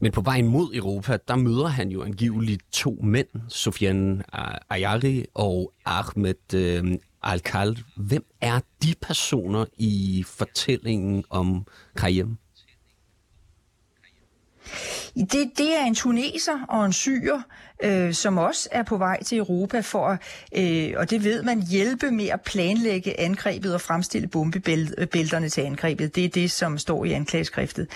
Men 0.00 0.12
på 0.12 0.20
vejen 0.20 0.46
mod 0.46 0.74
Europa, 0.74 1.18
der 1.28 1.36
møder 1.36 1.66
han 1.66 1.88
jo 1.88 2.02
angiveligt 2.02 2.62
to 2.72 2.98
mænd, 3.02 3.28
Sofian 3.48 4.22
Ayari 4.70 5.24
og 5.34 5.72
Ahmed 5.84 6.54
øh, 6.54 6.98
Al-Khal. 7.22 7.78
Hvem 7.96 8.24
er 8.40 8.60
de 8.82 8.94
personer 9.02 9.64
i 9.78 10.24
fortællingen 10.26 11.24
om 11.30 11.66
Krayem? 11.94 12.36
Det, 15.14 15.50
det 15.58 15.76
er 15.80 15.84
en 15.84 15.94
tuneser 15.94 16.64
og 16.68 16.86
en 16.86 16.92
syrer, 16.92 17.42
øh, 17.82 18.14
som 18.14 18.38
også 18.38 18.68
er 18.72 18.82
på 18.82 18.96
vej 18.96 19.22
til 19.22 19.38
Europa 19.38 19.80
for, 19.80 20.06
at, 20.06 20.18
øh, 20.56 20.94
og 20.96 21.10
det 21.10 21.24
ved 21.24 21.42
man, 21.42 21.62
hjælpe 21.62 22.10
med 22.10 22.28
at 22.28 22.40
planlægge 22.40 23.20
angrebet 23.20 23.74
og 23.74 23.80
fremstille 23.80 24.28
bombebælterne 24.28 25.48
til 25.48 25.60
angrebet. 25.60 26.14
Det 26.14 26.24
er 26.24 26.28
det, 26.28 26.50
som 26.50 26.78
står 26.78 27.04
i 27.04 27.12
anklageskriftet. 27.12 27.88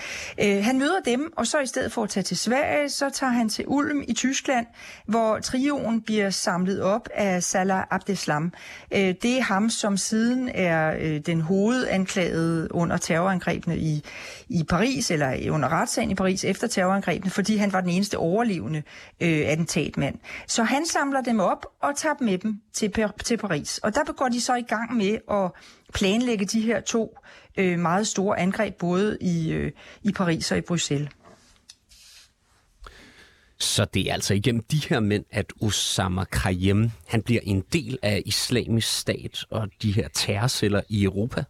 Øh, 0.43 0.63
han 0.63 0.79
møder 0.79 0.99
dem, 1.05 1.33
og 1.37 1.47
så 1.47 1.59
i 1.59 1.65
stedet 1.65 1.91
for 1.91 2.03
at 2.03 2.09
tage 2.09 2.23
til 2.23 2.37
Sverige, 2.37 2.89
så 2.89 3.09
tager 3.09 3.31
han 3.31 3.49
til 3.49 3.65
Ulm 3.67 4.03
i 4.07 4.13
Tyskland, 4.13 4.65
hvor 5.05 5.39
trioen 5.39 6.01
bliver 6.01 6.29
samlet 6.29 6.81
op 6.81 7.09
af 7.13 7.43
Salah 7.43 7.83
Abdeslam. 7.91 8.53
Øh, 8.93 8.99
det 8.99 9.37
er 9.37 9.41
ham, 9.41 9.69
som 9.69 9.97
siden 9.97 10.49
er 10.53 10.95
øh, 10.99 11.19
den 11.19 11.41
hovedanklagede 11.41 12.67
under 12.71 12.97
terrorangrebene 12.97 13.77
i, 13.77 14.03
i 14.49 14.63
Paris, 14.63 15.11
eller 15.11 15.51
under 15.51 15.69
retssagen 15.69 16.11
i 16.11 16.15
Paris 16.15 16.43
efter 16.43 16.67
terrorangrebene, 17.03 17.31
fordi 17.31 17.57
han 17.57 17.73
var 17.73 17.81
den 17.81 17.89
eneste 17.89 18.17
overlevende 18.17 18.83
øh, 19.19 19.41
attentatmand. 19.45 20.15
Så 20.47 20.63
han 20.63 20.85
samler 20.85 21.21
dem 21.21 21.39
op 21.39 21.65
og 21.81 21.97
tager 21.97 22.15
dem 22.15 22.25
med 22.25 22.37
dem 22.37 22.61
til, 22.73 22.93
til 23.23 23.37
Paris. 23.37 23.77
Og 23.77 23.95
der 23.95 24.13
går 24.13 24.29
de 24.29 24.41
så 24.41 24.55
i 24.55 24.61
gang 24.61 24.97
med 24.97 25.17
at 25.31 25.51
planlægge 25.93 26.45
de 26.45 26.61
her 26.61 26.81
to 26.81 27.17
øh, 27.57 27.79
meget 27.79 28.07
store 28.07 28.39
angreb, 28.39 28.75
både 28.75 29.17
i, 29.21 29.51
øh, 29.51 29.71
i 30.03 30.11
Paris 30.11 30.51
og 30.51 30.57
i 30.57 30.61
Bruxelles. 30.61 31.09
Så 33.59 33.85
det 33.85 34.09
er 34.09 34.13
altså 34.13 34.33
igennem 34.33 34.63
de 34.71 34.81
her 34.89 34.99
mænd, 34.99 35.25
at 35.31 35.53
Osama 35.61 36.23
Krayem, 36.23 36.91
han 37.07 37.21
bliver 37.21 37.41
en 37.43 37.63
del 37.73 37.97
af 38.01 38.21
islamisk 38.25 38.99
stat 38.99 39.45
og 39.49 39.67
de 39.81 39.91
her 39.91 40.07
terrorceller 40.07 40.81
i 40.89 41.03
Europa. 41.03 41.43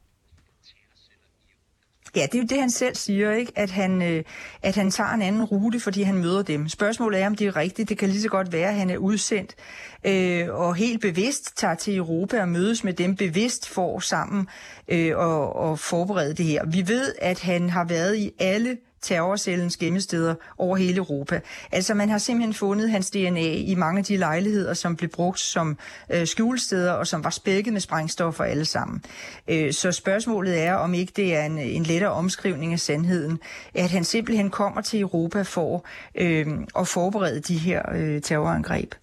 Ja, 2.16 2.22
det 2.22 2.36
er 2.36 2.40
jo 2.40 2.48
det, 2.50 2.60
han 2.60 2.70
selv 2.70 2.96
siger, 2.96 3.32
ikke? 3.32 3.52
At, 3.56 3.72
han, 3.72 4.02
øh, 4.02 4.24
at 4.62 4.76
han 4.76 4.92
tager 4.92 5.10
en 5.10 5.22
anden 5.22 5.44
rute, 5.44 5.80
fordi 5.80 6.02
han 6.02 6.16
møder 6.16 6.42
dem. 6.42 6.70
Spørgsmålet 6.70 7.22
er, 7.22 7.28
om 7.28 7.36
det 7.36 7.48
er 7.48 7.56
rigtigt. 7.56 7.90
Det 7.90 7.98
kan 7.98 8.10
lige 8.10 8.22
så 8.22 8.30
godt 8.30 8.52
være, 8.52 8.70
at 8.70 8.76
han 8.76 8.90
er 8.90 8.98
udsendt 8.98 9.56
øh, 10.04 10.50
og 10.50 10.76
helt 10.76 11.02
bevidst 11.02 11.58
tager 11.58 11.76
til 11.76 11.98
Europa 11.98 12.42
og 12.42 12.50
mødes 12.50 12.84
med 12.84 12.94
dem 12.94 13.16
bevidst 13.16 13.70
for 13.70 14.00
sammen 14.00 14.48
øh, 14.88 15.18
og, 15.18 15.56
og 15.56 15.80
forberede 15.80 16.34
det 16.34 16.46
her. 16.46 16.66
Vi 16.66 16.88
ved, 16.88 17.14
at 17.22 17.40
han 17.40 17.70
har 17.70 17.86
været 17.86 18.18
i 18.18 18.32
alle 18.40 18.78
terrorcellens 19.04 19.78
gemmesteder 19.78 20.36
over 20.58 20.78
hele 20.78 20.98
Europa. 20.98 21.40
Altså 21.72 21.94
man 21.94 22.10
har 22.10 22.18
simpelthen 22.18 22.54
fundet 22.54 22.92
hans 22.92 23.10
DNA 23.10 23.52
i 23.52 23.76
mange 23.76 24.00
af 24.00 24.06
de 24.06 24.18
lejligheder, 24.18 24.74
som 24.74 24.96
blev 24.96 25.10
brugt 25.10 25.40
som 25.40 25.78
øh, 26.10 26.28
skjulesteder 26.28 26.92
og 26.92 27.08
som 27.08 27.24
var 27.24 27.30
spækket 27.30 27.74
med 27.74 27.82
sprængstoffer 27.82 28.44
alle 28.44 28.66
sammen. 28.66 29.04
Øh, 29.48 29.74
så 29.74 29.92
spørgsmålet 29.92 30.62
er, 30.64 30.74
om 30.74 30.94
ikke 30.94 31.14
det 31.16 31.36
er 31.36 31.46
en, 31.46 31.58
en 31.58 31.84
lettere 31.84 32.12
omskrivning 32.12 32.74
af 32.74 32.80
sandheden, 32.80 33.40
at 33.74 33.90
han 33.90 34.04
simpelthen 34.04 34.50
kommer 34.50 34.82
til 34.82 35.02
Europa 35.02 35.42
for 35.42 35.86
øh, 36.16 36.48
at 36.80 36.88
forberede 36.88 37.40
de 37.40 37.58
her 37.58 37.82
øh, 37.96 38.22
terrorangreb. 38.22 38.94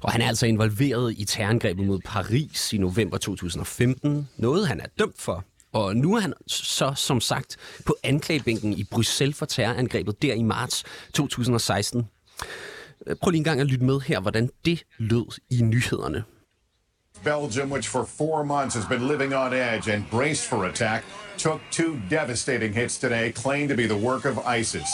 Og 0.00 0.12
han 0.12 0.20
er 0.20 0.28
altså 0.28 0.46
involveret 0.46 1.14
i 1.18 1.24
terrorangrebet 1.24 1.86
mod 1.86 2.00
Paris 2.04 2.72
i 2.72 2.78
november 2.78 3.18
2015. 3.18 4.28
Noget 4.36 4.68
han 4.68 4.80
er 4.80 4.86
dømt 4.98 5.20
for. 5.20 5.44
Og 5.72 5.96
nu 5.96 6.14
er 6.14 6.20
han 6.20 6.34
så 6.46 6.92
som 6.96 7.20
sagt 7.20 7.56
på 7.86 7.96
anklagebænken 8.02 8.72
i 8.72 8.84
Bruxelles 8.84 9.36
for 9.36 9.46
terrorangrebet 9.46 10.22
der 10.22 10.34
i 10.34 10.42
marts 10.42 10.84
2016. 11.14 12.08
Prøv 13.20 13.30
lige 13.30 13.38
en 13.38 13.44
gang 13.44 13.60
at 13.60 13.66
lytte 13.66 13.84
med 13.84 14.00
her, 14.00 14.20
hvordan 14.20 14.50
det 14.64 14.82
lød 14.98 15.40
i 15.50 15.62
nyhederne. 15.62 16.24
Belgium, 17.24 17.72
which 17.72 17.88
for 17.88 18.04
four 18.04 18.44
months 18.44 18.74
has 18.76 18.86
been 18.86 19.08
living 19.08 19.34
on 19.34 19.52
edge 19.52 19.92
and 19.92 20.04
braced 20.10 20.48
for 20.48 20.64
attack, 20.64 21.04
took 21.38 21.60
two 21.70 22.00
devastating 22.10 22.74
hits 22.74 22.98
today, 22.98 23.32
claimed 23.32 23.68
to 23.68 23.76
be 23.76 23.86
the 23.86 24.06
work 24.08 24.24
of 24.24 24.58
ISIS. 24.60 24.88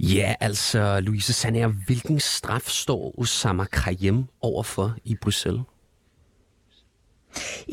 Ja, 0.00 0.34
altså, 0.40 1.00
Louise 1.00 1.32
Sander, 1.32 1.66
hvilken 1.86 2.20
straf 2.20 2.68
står 2.68 3.14
Osama 3.18 3.64
Krayem 3.64 4.24
overfor 4.40 4.94
i 5.04 5.16
Bruxelles? 5.22 5.62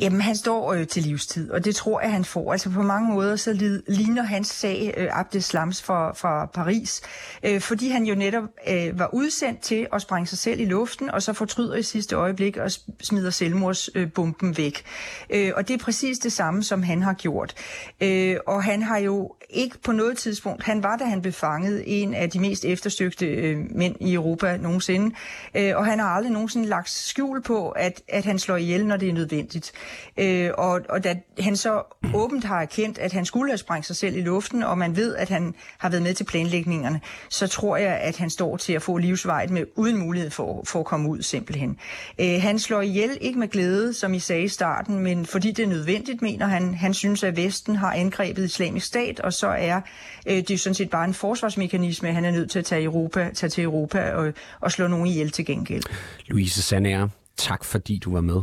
Jamen, 0.01 0.21
han 0.21 0.35
står 0.35 0.73
øh, 0.73 0.87
til 0.87 1.03
livstid, 1.03 1.51
og 1.51 1.65
det 1.65 1.75
tror 1.75 2.01
jeg, 2.01 2.11
han 2.11 2.25
får. 2.25 2.51
Altså 2.51 2.69
på 2.69 2.81
mange 2.81 3.13
måder, 3.13 3.35
så 3.35 3.79
ligner 3.87 4.23
hans 4.23 4.47
sag 4.47 4.93
øh, 4.97 5.07
Abdeslams 5.11 5.83
fra, 5.83 6.13
fra 6.13 6.45
Paris, 6.45 7.01
øh, 7.43 7.61
fordi 7.61 7.89
han 7.89 8.03
jo 8.03 8.15
netop 8.15 8.43
øh, 8.69 8.99
var 8.99 9.09
udsendt 9.13 9.61
til 9.61 9.87
at 9.93 10.01
sprænge 10.01 10.27
sig 10.27 10.37
selv 10.37 10.59
i 10.59 10.65
luften, 10.65 11.11
og 11.11 11.23
så 11.23 11.33
fortryder 11.33 11.75
i 11.75 11.83
sidste 11.83 12.15
øjeblik 12.15 12.57
og 12.57 12.71
smider 13.01 13.29
selvmordsbomben 13.29 14.49
øh, 14.49 14.57
væk. 14.57 14.83
Øh, 15.29 15.51
og 15.55 15.67
det 15.67 15.73
er 15.73 15.77
præcis 15.77 16.19
det 16.19 16.31
samme, 16.31 16.63
som 16.63 16.83
han 16.83 17.01
har 17.01 17.13
gjort. 17.13 17.53
Øh, 18.01 18.37
og 18.47 18.63
han 18.63 18.83
har 18.83 18.97
jo 18.97 19.35
ikke 19.49 19.77
på 19.81 19.91
noget 19.91 20.17
tidspunkt, 20.17 20.63
han 20.63 20.83
var, 20.83 20.97
da 20.97 21.03
han 21.03 21.21
blev 21.21 21.33
fanget, 21.33 21.83
en 21.85 22.13
af 22.13 22.29
de 22.29 22.39
mest 22.39 22.65
eftersøgte 22.65 23.25
øh, 23.25 23.57
mænd 23.69 23.95
i 23.99 24.13
Europa 24.13 24.57
nogensinde, 24.57 25.15
øh, 25.55 25.75
og 25.75 25.85
han 25.85 25.99
har 25.99 26.07
aldrig 26.07 26.33
nogensinde 26.33 26.67
lagt 26.67 26.89
skjul 26.89 27.41
på, 27.41 27.69
at, 27.69 28.01
at 28.07 28.25
han 28.25 28.39
slår 28.39 28.55
ihjel, 28.55 28.85
når 28.85 28.97
det 28.97 29.09
er 29.09 29.13
nødvendigt 29.13 29.49
nødvendigt. 29.49 29.71
Øh, 30.17 30.51
og, 30.57 30.81
og 30.89 31.03
da 31.03 31.15
han 31.39 31.55
så 31.55 31.81
åbent 32.13 32.43
har 32.43 32.61
erkendt, 32.61 32.97
at 32.97 33.13
han 33.13 33.25
skulle 33.25 33.51
have 33.51 33.57
sprængt 33.57 33.85
sig 33.85 33.95
selv 33.95 34.17
i 34.17 34.21
luften, 34.21 34.63
og 34.63 34.77
man 34.77 34.95
ved, 34.95 35.15
at 35.15 35.29
han 35.29 35.53
har 35.77 35.89
været 35.89 36.03
med 36.03 36.13
til 36.13 36.23
planlægningerne, 36.23 37.01
så 37.29 37.47
tror 37.47 37.77
jeg, 37.77 37.93
at 37.93 38.17
han 38.17 38.29
står 38.29 38.57
til 38.57 38.73
at 38.73 38.81
få 38.81 38.97
livsvejet 38.97 39.49
med 39.49 39.65
uden 39.75 39.97
mulighed 39.97 40.29
for, 40.29 40.63
for 40.67 40.79
at 40.79 40.85
komme 40.85 41.09
ud 41.09 41.21
simpelthen. 41.21 41.77
Øh, 42.21 42.41
han 42.41 42.59
slår 42.59 42.81
ihjel 42.81 43.17
ikke 43.21 43.39
med 43.39 43.47
glæde, 43.47 43.93
som 43.93 44.13
I 44.13 44.19
sagde 44.19 44.43
i 44.43 44.47
starten, 44.47 44.99
men 44.99 45.25
fordi 45.25 45.51
det 45.51 45.63
er 45.63 45.67
nødvendigt, 45.67 46.21
mener 46.21 46.47
han. 46.47 46.73
Han 46.73 46.93
synes, 46.93 47.23
at 47.23 47.37
Vesten 47.37 47.75
har 47.75 47.93
angrebet 47.93 48.45
islamisk 48.45 48.85
stat, 48.85 49.19
og 49.19 49.33
så 49.33 49.47
er 49.47 49.81
øh, 50.27 50.35
det 50.37 50.51
er 50.51 50.57
sådan 50.57 50.75
set 50.75 50.89
bare 50.89 51.05
en 51.05 51.13
forsvarsmekanisme, 51.13 52.13
han 52.13 52.25
er 52.25 52.31
nødt 52.31 52.51
til 52.51 52.59
at 52.59 52.65
tage, 52.65 52.83
Europa, 52.83 53.29
tage 53.35 53.49
til 53.49 53.63
Europa 53.63 54.11
og, 54.11 54.33
og 54.59 54.71
slå 54.71 54.87
nogen 54.87 55.07
ihjel 55.07 55.31
til 55.31 55.45
gengæld. 55.45 55.83
Louise 56.27 56.61
Sander, 56.61 57.07
tak 57.37 57.63
fordi 57.63 57.97
du 57.97 58.13
var 58.13 58.21
med. 58.21 58.41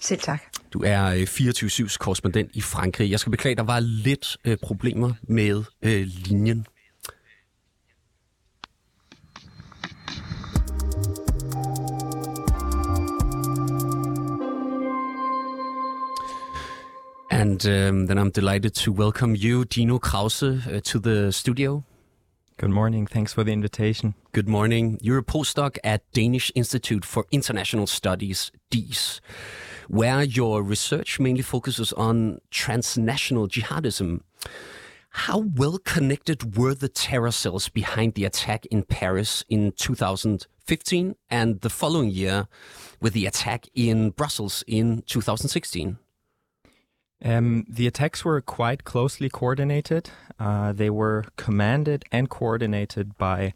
Selv 0.00 0.20
tak. 0.20 0.42
Du 0.72 0.82
er 0.86 1.24
24-7's 1.24 1.82
øh, 1.82 1.88
korrespondent 1.98 2.50
i 2.54 2.60
Frankrig. 2.60 3.10
Jeg 3.10 3.20
skal 3.20 3.30
beklage, 3.30 3.54
der 3.54 3.62
var 3.62 3.80
lidt 3.80 4.36
øh, 4.44 4.56
problemer 4.62 5.12
med 5.22 5.64
øh, 5.82 6.06
linjen. 6.06 6.66
And 17.32 17.66
um, 17.66 18.06
then 18.06 18.18
I'm 18.18 18.30
delighted 18.30 18.70
to 18.70 18.92
welcome 18.92 19.36
you, 19.36 19.64
Dino 19.64 19.98
Krause, 19.98 20.62
uh, 20.72 20.80
to 20.80 20.98
the 20.98 21.32
studio. 21.32 21.82
Good 22.58 22.70
morning. 22.70 23.08
Thanks 23.08 23.34
for 23.34 23.42
the 23.42 23.52
invitation. 23.52 24.14
Good 24.32 24.48
morning. 24.48 24.98
You're 25.02 25.18
a 25.18 25.22
postdoc 25.22 25.78
at 25.84 26.00
Danish 26.14 26.50
Institute 26.54 27.04
for 27.06 27.26
International 27.30 27.86
Studies, 27.86 28.50
DIS 28.70 29.20
where 29.88 30.22
your 30.22 30.62
research 30.62 31.20
mainly 31.20 31.42
focuses 31.42 31.92
on 31.94 32.40
transnational 32.50 33.48
jihadism. 33.48 34.20
How 35.10 35.38
well 35.38 35.78
connected 35.78 36.56
were 36.56 36.74
the 36.74 36.88
terror 36.88 37.32
cells 37.32 37.68
behind 37.68 38.14
the 38.14 38.24
attack 38.24 38.64
in 38.66 38.84
Paris 38.84 39.44
in 39.48 39.72
2015 39.72 41.16
and 41.28 41.60
the 41.62 41.70
following 41.70 42.10
year 42.10 42.46
with 43.00 43.12
the 43.12 43.26
attack 43.26 43.66
in 43.74 44.10
Brussels 44.10 44.62
in 44.68 45.02
2016? 45.06 45.98
Um, 47.22 47.66
the 47.68 47.86
attacks 47.86 48.24
were 48.24 48.40
quite 48.40 48.84
closely 48.84 49.28
coordinated. 49.28 50.10
Uh, 50.38 50.72
they 50.72 50.90
were 50.90 51.24
commanded 51.36 52.04
and 52.12 52.30
coordinated 52.30 53.18
by 53.18 53.52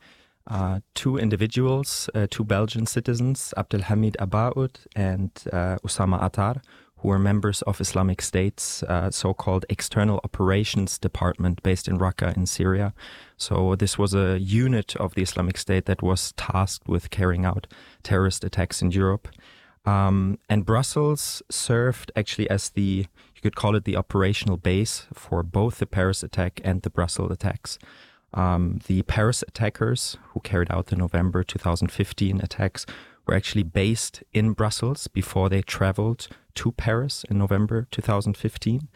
uh, 0.47 0.81
two 0.95 1.17
individuals, 1.17 2.11
uh, 2.15 2.27
two 2.31 2.45
Belgian 2.45 2.87
citizens, 2.87 3.55
Abdelhamid 3.57 4.17
Abaoud 4.17 4.77
and 4.95 5.31
uh, 5.53 5.77
Osama 5.85 6.23
Attar, 6.23 6.61
who 6.99 7.09
were 7.09 7.19
members 7.19 7.63
of 7.63 7.81
Islamic 7.81 8.23
State's 8.23 8.83
uh, 8.85 9.11
so-called 9.11 9.65
External 9.69 10.21
Operations 10.25 10.99
Department 10.99 11.63
based 11.63 11.89
in 11.89 11.99
Raqqa 11.99 12.37
in 12.37 12.47
Syria. 12.47 12.95
So 13.37 13.75
this 13.75 13.99
was 13.99 14.15
a 14.15 14.39
unit 14.39 14.97
of 14.97 15.15
the 15.15 15.23
Islamic 15.23 15.59
State 15.59 15.85
that 15.87 16.03
was 16.03 16.33
tasked 16.33 16.89
with 16.89 17.11
carrying 17.11 17.45
out 17.45 17.67
terrorist 18.03 18.45
attacks 18.45 18.81
in 18.81 18.91
Europe. 18.91 19.29
Um, 19.87 20.39
and 20.49 20.65
Brussels 20.65 21.43
served 21.51 22.11
actually 22.17 22.49
as 22.49 22.71
the, 22.71 23.07
you 23.35 23.43
could 23.43 23.55
call 23.55 23.77
it 23.77 23.85
the 23.85 23.97
operational 23.97 24.57
base 24.57 25.07
for 25.13 25.43
both 25.43 25.79
the 25.79 25.87
Paris 25.87 26.23
attack 26.23 26.61
and 26.65 26.81
the 26.83 26.91
Brussels 26.91 27.31
attacks. 27.31 27.79
Um, 28.35 28.81
the 28.87 29.03
Paris 29.03 29.43
attackers 29.47 30.17
who 30.31 30.41
carried 30.41 30.71
out 30.71 30.87
the 30.87 30.97
November 30.97 31.43
2015 31.43 32.41
attacks 32.41 32.85
were 33.27 33.35
actually 33.35 33.63
based 33.63 34.23
in 34.33 34.53
Brussels 34.53 35.09
before 35.09 35.49
they 35.49 35.63
traveled 35.63 36.29
to 36.57 36.73
Paris 36.73 37.25
in 37.31 37.39
November 37.39 37.87
2015. 37.91 38.89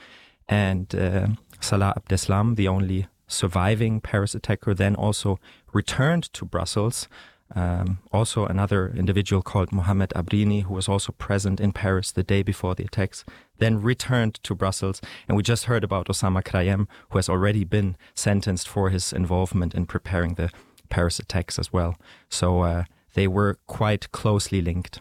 And 0.49 0.95
uh, 0.95 1.28
Salah 1.61 1.95
Abdeslam, 1.97 2.57
the 2.57 2.68
only 2.68 3.07
surviving 3.26 4.00
Paris 4.00 4.35
attacker, 4.35 4.75
then 4.75 4.95
also 4.95 5.38
returned 5.73 6.33
to 6.33 6.45
Brussels 6.45 7.09
um, 7.55 7.99
also, 8.12 8.45
another 8.45 8.88
individual 8.95 9.43
called 9.43 9.73
Mohamed 9.73 10.11
Abrini, 10.11 10.64
who 10.64 10.75
was 10.75 10.88
also 10.88 11.12
present 11.12 11.61
in 11.61 11.73
Paris 11.73 12.12
the 12.12 12.23
day 12.23 12.43
before 12.43 12.75
the 12.75 12.85
attacks, 12.85 13.25
then 13.59 13.81
returned 13.81 14.35
to 14.45 14.55
Brussels. 14.55 15.00
And 15.26 15.37
we 15.37 15.43
just 15.43 15.64
heard 15.64 15.83
about 15.83 16.09
Osama 16.09 16.43
Krayem, 16.43 16.87
who 17.11 17.19
has 17.19 17.28
already 17.28 17.64
been 17.64 17.97
sentenced 18.14 18.69
for 18.69 18.90
his 18.90 19.12
involvement 19.12 19.75
in 19.75 19.87
preparing 19.87 20.35
the 20.35 20.50
Paris 20.90 21.19
attacks 21.19 21.59
as 21.59 21.73
well. 21.73 21.97
So 22.28 22.61
uh, 22.61 22.85
they 23.14 23.26
were 23.26 23.59
quite 23.67 24.12
closely 24.12 24.61
linked. 24.61 25.00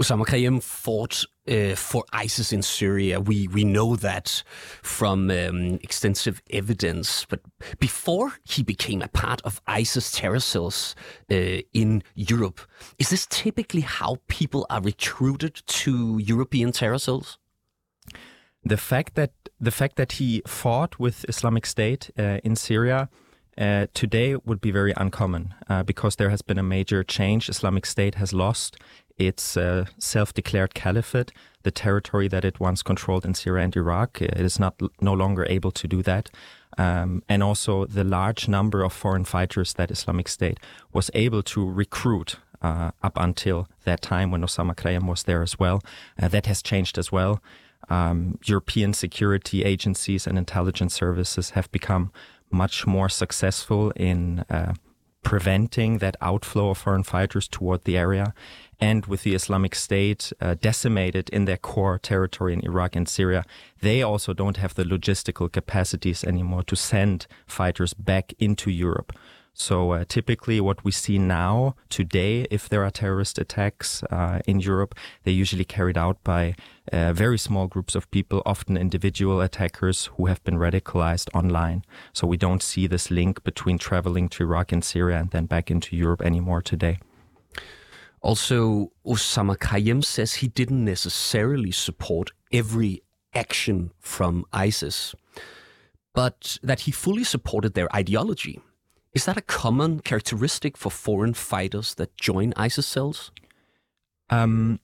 Osama 0.00 0.24
Khayyam 0.24 0.62
fought 0.62 1.24
uh, 1.48 1.74
for 1.74 2.04
ISIS 2.12 2.52
in 2.52 2.62
Syria. 2.62 3.20
We 3.20 3.48
we 3.48 3.64
know 3.64 3.96
that 3.96 4.42
from 4.82 5.30
um, 5.30 5.78
extensive 5.82 6.42
evidence. 6.50 7.26
But 7.28 7.40
before 7.78 8.34
he 8.44 8.62
became 8.62 9.02
a 9.02 9.08
part 9.08 9.40
of 9.42 9.60
ISIS 9.66 10.12
terror 10.12 10.40
cells 10.40 10.94
uh, 11.30 11.62
in 11.72 12.02
Europe, 12.14 12.60
is 12.98 13.10
this 13.10 13.26
typically 13.26 13.82
how 13.82 14.18
people 14.28 14.66
are 14.70 14.80
recruited 14.80 15.62
to 15.66 16.18
European 16.18 16.72
terror 16.72 16.98
cells? 16.98 17.38
The 18.64 18.76
fact 18.76 19.14
that 19.16 19.32
the 19.60 19.72
fact 19.72 19.96
that 19.96 20.12
he 20.12 20.42
fought 20.46 20.98
with 20.98 21.24
Islamic 21.28 21.66
State 21.66 22.10
uh, 22.18 22.38
in 22.44 22.56
Syria. 22.56 23.08
Uh, 23.58 23.86
today 23.92 24.34
would 24.46 24.62
be 24.62 24.70
very 24.70 24.94
uncommon 24.96 25.54
uh, 25.68 25.82
because 25.82 26.16
there 26.16 26.30
has 26.30 26.40
been 26.40 26.58
a 26.58 26.62
major 26.62 27.04
change. 27.04 27.50
Islamic 27.50 27.84
State 27.84 28.14
has 28.14 28.32
lost 28.32 28.78
its 29.18 29.56
uh, 29.56 29.84
self-declared 29.98 30.74
caliphate, 30.74 31.32
the 31.62 31.70
territory 31.70 32.28
that 32.28 32.44
it 32.44 32.60
once 32.60 32.82
controlled 32.82 33.24
in 33.24 33.34
Syria 33.34 33.64
and 33.64 33.76
Iraq. 33.76 34.20
It 34.20 34.40
is 34.40 34.58
not 34.58 34.80
no 35.00 35.12
longer 35.12 35.46
able 35.48 35.70
to 35.72 35.88
do 35.88 36.02
that. 36.02 36.30
Um, 36.78 37.22
and 37.28 37.42
also 37.42 37.84
the 37.84 38.04
large 38.04 38.48
number 38.48 38.82
of 38.82 38.92
foreign 38.92 39.24
fighters 39.24 39.74
that 39.74 39.90
Islamic 39.90 40.28
State 40.28 40.58
was 40.92 41.10
able 41.12 41.42
to 41.42 41.70
recruit 41.70 42.36
uh, 42.62 42.92
up 43.02 43.12
until 43.16 43.68
that 43.84 44.00
time 44.00 44.30
when 44.30 44.42
Osama 44.42 44.74
Krayem 44.74 45.06
was 45.06 45.24
there 45.24 45.42
as 45.42 45.58
well. 45.58 45.82
Uh, 46.20 46.28
that 46.28 46.46
has 46.46 46.62
changed 46.62 46.96
as 46.96 47.12
well. 47.12 47.42
Um, 47.90 48.38
European 48.44 48.94
security 48.94 49.64
agencies 49.64 50.26
and 50.26 50.38
intelligence 50.38 50.94
services 50.94 51.50
have 51.50 51.70
become 51.72 52.10
much 52.50 52.86
more 52.86 53.08
successful 53.08 53.90
in 53.96 54.44
uh, 54.48 54.74
preventing 55.22 55.98
that 55.98 56.16
outflow 56.20 56.70
of 56.70 56.78
foreign 56.78 57.02
fighters 57.02 57.48
toward 57.48 57.84
the 57.84 57.96
area. 57.96 58.34
And 58.82 59.06
with 59.06 59.22
the 59.22 59.32
Islamic 59.32 59.76
State 59.76 60.32
uh, 60.40 60.56
decimated 60.60 61.30
in 61.30 61.44
their 61.44 61.56
core 61.56 61.98
territory 61.98 62.52
in 62.52 62.64
Iraq 62.64 62.96
and 62.96 63.08
Syria, 63.08 63.44
they 63.80 64.02
also 64.02 64.32
don't 64.32 64.56
have 64.56 64.74
the 64.74 64.82
logistical 64.82 65.50
capacities 65.50 66.24
anymore 66.24 66.64
to 66.64 66.74
send 66.74 67.28
fighters 67.46 67.94
back 67.94 68.32
into 68.40 68.72
Europe. 68.72 69.12
So 69.54 69.92
uh, 69.92 70.04
typically, 70.08 70.60
what 70.60 70.82
we 70.82 70.90
see 70.90 71.18
now 71.18 71.76
today, 71.90 72.46
if 72.50 72.68
there 72.68 72.82
are 72.84 72.90
terrorist 72.90 73.38
attacks 73.38 74.02
uh, 74.04 74.40
in 74.46 74.58
Europe, 74.58 74.96
they're 75.22 75.42
usually 75.44 75.64
carried 75.64 75.98
out 75.98 76.16
by 76.24 76.56
uh, 76.90 77.12
very 77.12 77.38
small 77.38 77.68
groups 77.68 77.94
of 77.94 78.10
people, 78.10 78.42
often 78.44 78.76
individual 78.76 79.40
attackers 79.42 80.06
who 80.16 80.26
have 80.26 80.42
been 80.42 80.56
radicalized 80.56 81.28
online. 81.34 81.84
So 82.12 82.26
we 82.26 82.36
don't 82.36 82.62
see 82.62 82.88
this 82.88 83.12
link 83.12 83.44
between 83.44 83.78
traveling 83.78 84.28
to 84.30 84.42
Iraq 84.42 84.72
and 84.72 84.82
Syria 84.82 85.18
and 85.18 85.30
then 85.30 85.46
back 85.46 85.70
into 85.70 85.94
Europe 85.94 86.22
anymore 86.22 86.62
today. 86.62 86.98
Also, 88.22 88.92
Osama 89.04 89.56
Khayyam 89.56 90.04
says 90.04 90.34
he 90.34 90.48
didn't 90.48 90.84
necessarily 90.84 91.72
support 91.72 92.30
every 92.52 93.02
action 93.34 93.90
from 93.98 94.44
ISIS, 94.52 95.14
but 96.14 96.58
that 96.62 96.80
he 96.80 96.92
fully 96.92 97.24
supported 97.24 97.74
their 97.74 97.94
ideology. 97.94 98.60
Is 99.12 99.24
that 99.24 99.36
a 99.36 99.42
common 99.42 100.00
characteristic 100.00 100.76
for 100.76 100.90
foreign 100.90 101.34
fighters 101.34 101.94
that 101.94 102.16
join 102.16 102.54
ISIS 102.56 102.86
cells? 102.86 103.32
Um, 104.30 104.78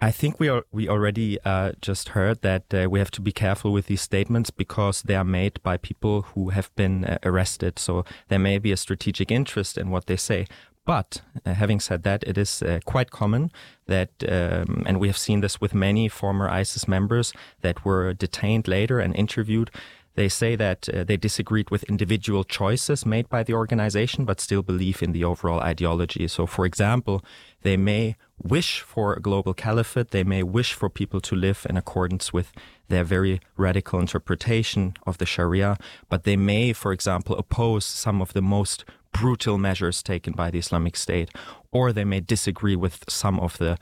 I 0.00 0.10
think 0.10 0.40
we 0.40 0.48
are, 0.48 0.64
we 0.72 0.88
already 0.88 1.38
uh, 1.44 1.72
just 1.80 2.10
heard 2.10 2.42
that 2.42 2.74
uh, 2.74 2.88
we 2.90 2.98
have 2.98 3.12
to 3.12 3.20
be 3.20 3.30
careful 3.30 3.72
with 3.72 3.86
these 3.86 4.02
statements 4.02 4.50
because 4.50 5.02
they 5.02 5.14
are 5.14 5.24
made 5.24 5.62
by 5.62 5.76
people 5.76 6.22
who 6.22 6.48
have 6.48 6.74
been 6.74 7.04
uh, 7.04 7.18
arrested. 7.24 7.78
So 7.78 8.04
there 8.26 8.40
may 8.40 8.58
be 8.58 8.72
a 8.72 8.76
strategic 8.76 9.30
interest 9.30 9.78
in 9.78 9.90
what 9.90 10.06
they 10.06 10.16
say. 10.16 10.46
But 10.84 11.22
uh, 11.46 11.54
having 11.54 11.80
said 11.80 12.02
that, 12.02 12.24
it 12.24 12.36
is 12.36 12.62
uh, 12.62 12.80
quite 12.84 13.10
common 13.10 13.52
that, 13.86 14.10
um, 14.28 14.82
and 14.86 14.98
we 14.98 15.06
have 15.06 15.18
seen 15.18 15.40
this 15.40 15.60
with 15.60 15.74
many 15.74 16.08
former 16.08 16.48
ISIS 16.48 16.88
members 16.88 17.32
that 17.60 17.84
were 17.84 18.12
detained 18.14 18.66
later 18.66 18.98
and 18.98 19.14
interviewed, 19.14 19.70
they 20.14 20.28
say 20.28 20.56
that 20.56 20.88
uh, 20.88 21.04
they 21.04 21.16
disagreed 21.16 21.70
with 21.70 21.84
individual 21.84 22.44
choices 22.44 23.06
made 23.06 23.28
by 23.28 23.42
the 23.42 23.54
organization, 23.54 24.24
but 24.24 24.40
still 24.40 24.62
believe 24.62 25.02
in 25.02 25.12
the 25.12 25.24
overall 25.24 25.60
ideology. 25.60 26.28
So, 26.28 26.46
for 26.46 26.66
example, 26.66 27.24
they 27.62 27.76
may 27.76 28.16
wish 28.42 28.80
for 28.80 29.14
a 29.14 29.20
global 29.20 29.54
caliphate, 29.54 30.10
they 30.10 30.24
may 30.24 30.42
wish 30.42 30.74
for 30.74 30.90
people 30.90 31.20
to 31.22 31.36
live 31.36 31.66
in 31.70 31.76
accordance 31.76 32.32
with 32.32 32.52
their 32.88 33.04
very 33.04 33.40
radical 33.56 34.00
interpretation 34.00 34.94
of 35.06 35.16
the 35.16 35.24
Sharia, 35.26 35.78
but 36.10 36.24
they 36.24 36.36
may, 36.36 36.72
for 36.74 36.92
example, 36.92 37.36
oppose 37.36 37.86
some 37.86 38.20
of 38.20 38.32
the 38.34 38.42
most 38.42 38.84
brutal 39.12 39.58
measures 39.58 40.02
taken 40.02 40.32
by 40.32 40.50
the 40.50 40.58
Islamic 40.58 40.96
State, 40.96 41.30
or 41.70 41.92
they 41.92 42.04
may 42.04 42.20
disagree 42.20 42.76
with 42.76 43.04
some 43.08 43.38
of 43.40 43.58
the 43.58 43.78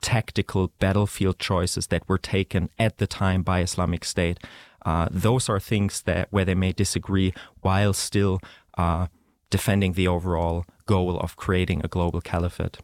tactical 0.00 0.72
battlefield 0.78 1.38
choices 1.38 1.88
that 1.88 2.08
were 2.08 2.18
taken 2.18 2.70
at 2.78 2.98
the 2.98 3.06
time 3.06 3.42
by 3.42 3.60
Islamic 3.60 4.04
State. 4.04 4.38
Uh, 4.84 5.08
those 5.10 5.48
are 5.48 5.60
things 5.60 6.02
that 6.02 6.28
where 6.30 6.44
they 6.44 6.54
may 6.54 6.72
disagree 6.72 7.34
while 7.60 7.92
still 7.92 8.40
uh, 8.78 9.06
defending 9.50 9.92
the 9.92 10.08
overall 10.08 10.64
goal 10.86 11.18
of 11.18 11.36
creating 11.36 11.82
a 11.84 11.88
global 11.88 12.20
caliphate. 12.20 12.78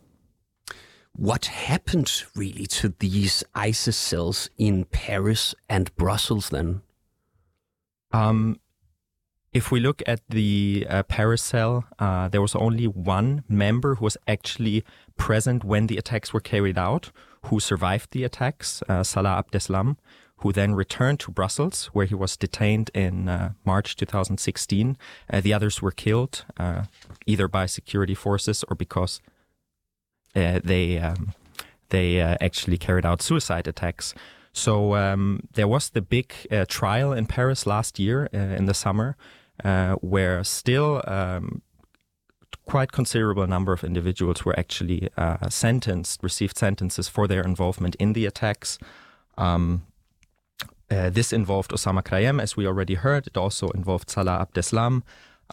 What 1.15 1.47
happened 1.47 2.25
really 2.35 2.67
to 2.67 2.95
these 2.99 3.43
ISIS 3.55 3.97
cells 3.97 4.51
in 4.59 4.85
Paris 4.85 5.55
and 5.69 5.95
Brussels 5.97 6.51
then? 6.51 6.83
Um, 8.13 8.61
if 9.53 9.71
we 9.71 9.81
look 9.81 10.03
at 10.07 10.21
the 10.29 10.87
uh, 10.89 11.37
cell, 11.37 11.85
uh, 11.99 12.29
there 12.29 12.43
was 12.43 12.55
only 12.55 12.87
one 12.87 13.43
member 13.49 13.97
who 13.97 14.05
was 14.05 14.17
actually 14.27 14.85
present 15.17 15.65
when 15.65 15.87
the 15.87 15.97
attacks 15.97 16.33
were 16.33 16.41
carried 16.41 16.79
out, 16.79 17.11
who 17.47 17.61
survived 17.61 18.11
the 18.11 18.25
attacks, 18.25 18.83
uh, 18.89 19.03
Salah 19.03 19.43
Abdeslam, 19.43 19.97
who 20.39 20.53
then 20.53 20.75
returned 20.75 21.21
to 21.21 21.31
Brussels, 21.31 21.87
where 21.93 22.07
he 22.07 22.15
was 22.15 22.37
detained 22.37 22.91
in 22.93 23.29
uh, 23.29 23.53
March 23.65 23.97
2016. 23.97 24.97
Uh, 25.33 25.41
the 25.41 25.55
others 25.55 25.81
were 25.81 25.91
killed 25.93 26.45
uh, 26.59 26.83
either 27.25 27.49
by 27.49 27.67
security 27.67 28.15
forces 28.15 28.65
or 28.69 28.77
because 28.77 29.21
uh, 30.35 30.61
they 30.63 30.99
um, 30.99 31.33
they 31.89 32.21
actually 32.21 32.77
carried 32.77 33.07
out 33.07 33.23
suicide 33.23 33.67
attacks. 33.69 34.13
So 34.57 34.95
um, 34.95 35.41
there 35.53 35.69
was 35.69 35.91
the 35.91 36.01
big 36.01 36.33
uh, 36.51 36.65
trial 36.67 37.13
in 37.13 37.27
Paris 37.27 37.67
last 37.67 37.99
year 37.99 38.27
in 38.33 38.65
the 38.65 38.75
summer, 38.75 39.17
where 40.01 40.43
still 40.45 41.03
um, 41.07 41.61
quite 42.65 42.91
considerable 42.91 43.47
number 43.47 43.73
of 43.73 43.85
individuals 43.85 44.45
were 44.47 44.59
actually 44.59 45.11
sentenced, 45.51 46.23
received 46.23 46.57
sentences 46.57 47.07
for 47.07 47.29
their 47.29 47.43
involvement 47.43 47.97
in 47.97 48.15
the 48.15 48.25
attacks. 48.25 48.79
Um, 49.37 49.83
uh, 50.91 51.11
this 51.11 51.33
involved 51.33 51.73
Osama 51.73 52.03
Krayem, 52.03 52.41
as 52.41 52.57
we 52.57 52.67
already 52.67 52.95
heard. 52.95 53.27
It 53.27 53.37
also 53.37 53.69
involved 53.71 54.11
Salah 54.11 54.47
Abdeslam. 54.47 55.03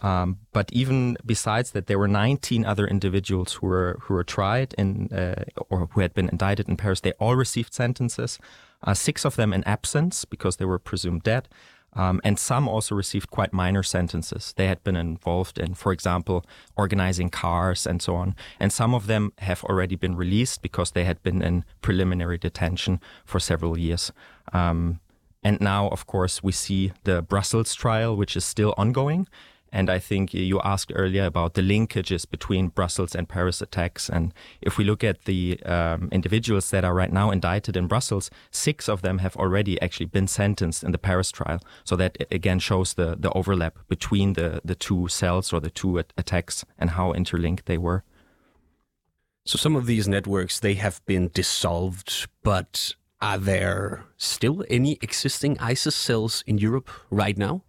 Um, 0.02 0.38
but 0.52 0.72
even 0.72 1.16
besides 1.24 1.70
that, 1.72 1.86
there 1.86 1.98
were 1.98 2.08
19 2.08 2.64
other 2.64 2.86
individuals 2.86 3.54
who 3.54 3.66
were 3.66 3.98
who 4.02 4.14
were 4.14 4.24
tried 4.24 4.74
in 4.76 5.12
uh, 5.12 5.44
or 5.70 5.86
who 5.92 6.00
had 6.00 6.14
been 6.14 6.28
indicted 6.28 6.68
in 6.68 6.76
Paris. 6.76 7.00
They 7.00 7.12
all 7.12 7.36
received 7.36 7.74
sentences. 7.74 8.38
Uh, 8.84 8.94
six 8.94 9.24
of 9.24 9.36
them 9.36 9.52
in 9.52 9.64
absence 9.64 10.24
because 10.24 10.56
they 10.56 10.64
were 10.64 10.78
presumed 10.78 11.22
dead, 11.22 11.48
um, 11.96 12.20
and 12.24 12.38
some 12.38 12.68
also 12.68 12.94
received 12.94 13.30
quite 13.30 13.52
minor 13.52 13.82
sentences. 13.82 14.52
They 14.56 14.66
had 14.66 14.82
been 14.82 14.96
involved 14.96 15.58
in, 15.58 15.74
for 15.74 15.92
example, 15.92 16.44
organizing 16.76 17.30
cars 17.30 17.86
and 17.86 18.02
so 18.02 18.16
on. 18.16 18.34
And 18.58 18.72
some 18.72 18.94
of 18.94 19.06
them 19.06 19.32
have 19.38 19.62
already 19.64 19.96
been 19.96 20.16
released 20.16 20.62
because 20.62 20.90
they 20.90 21.04
had 21.04 21.22
been 21.22 21.42
in 21.42 21.64
preliminary 21.82 22.38
detention 22.38 23.00
for 23.24 23.38
several 23.38 23.78
years. 23.78 24.12
Um, 24.52 25.00
and 25.42 25.60
now, 25.60 25.88
of 25.88 26.06
course, 26.06 26.42
we 26.42 26.52
see 26.52 26.92
the 27.04 27.22
Brussels 27.22 27.74
trial, 27.74 28.16
which 28.16 28.36
is 28.36 28.44
still 28.44 28.74
ongoing. 28.76 29.28
And 29.74 29.90
I 29.90 29.98
think 29.98 30.32
you 30.32 30.60
asked 30.60 30.92
earlier 30.94 31.24
about 31.24 31.54
the 31.54 31.60
linkages 31.60 32.30
between 32.30 32.68
Brussels 32.68 33.12
and 33.12 33.28
Paris 33.28 33.60
attacks. 33.60 34.08
And 34.08 34.32
if 34.62 34.78
we 34.78 34.84
look 34.84 35.02
at 35.02 35.24
the 35.24 35.60
um, 35.64 36.08
individuals 36.12 36.70
that 36.70 36.84
are 36.84 36.94
right 36.94 37.12
now 37.12 37.32
indicted 37.32 37.76
in 37.76 37.88
Brussels, 37.88 38.30
six 38.52 38.88
of 38.88 39.02
them 39.02 39.18
have 39.18 39.34
already 39.34 39.82
actually 39.82 40.06
been 40.06 40.28
sentenced 40.28 40.84
in 40.84 40.92
the 40.92 40.98
Paris 40.98 41.32
trial. 41.32 41.60
So 41.82 41.96
that 41.96 42.16
again 42.30 42.60
shows 42.60 42.94
the, 42.94 43.16
the 43.18 43.32
overlap 43.32 43.76
between 43.88 44.34
the, 44.34 44.60
the 44.64 44.76
two 44.76 45.08
cells 45.08 45.52
or 45.52 45.58
the 45.58 45.70
two 45.70 45.98
attacks 45.98 46.64
and 46.78 46.90
how 46.90 47.12
interlinked 47.12 47.66
they 47.66 47.78
were. 47.78 48.04
So 49.44 49.58
some 49.58 49.74
of 49.74 49.86
these 49.86 50.06
networks, 50.06 50.60
they 50.60 50.74
have 50.74 51.04
been 51.04 51.32
dissolved, 51.34 52.28
but 52.44 52.94
are 53.20 53.38
there 53.38 54.04
still 54.18 54.64
any 54.70 54.98
existing 55.02 55.58
ISIS 55.58 55.96
cells 55.96 56.44
in 56.46 56.58
Europe 56.58 56.88
right 57.10 57.36
now? 57.36 57.64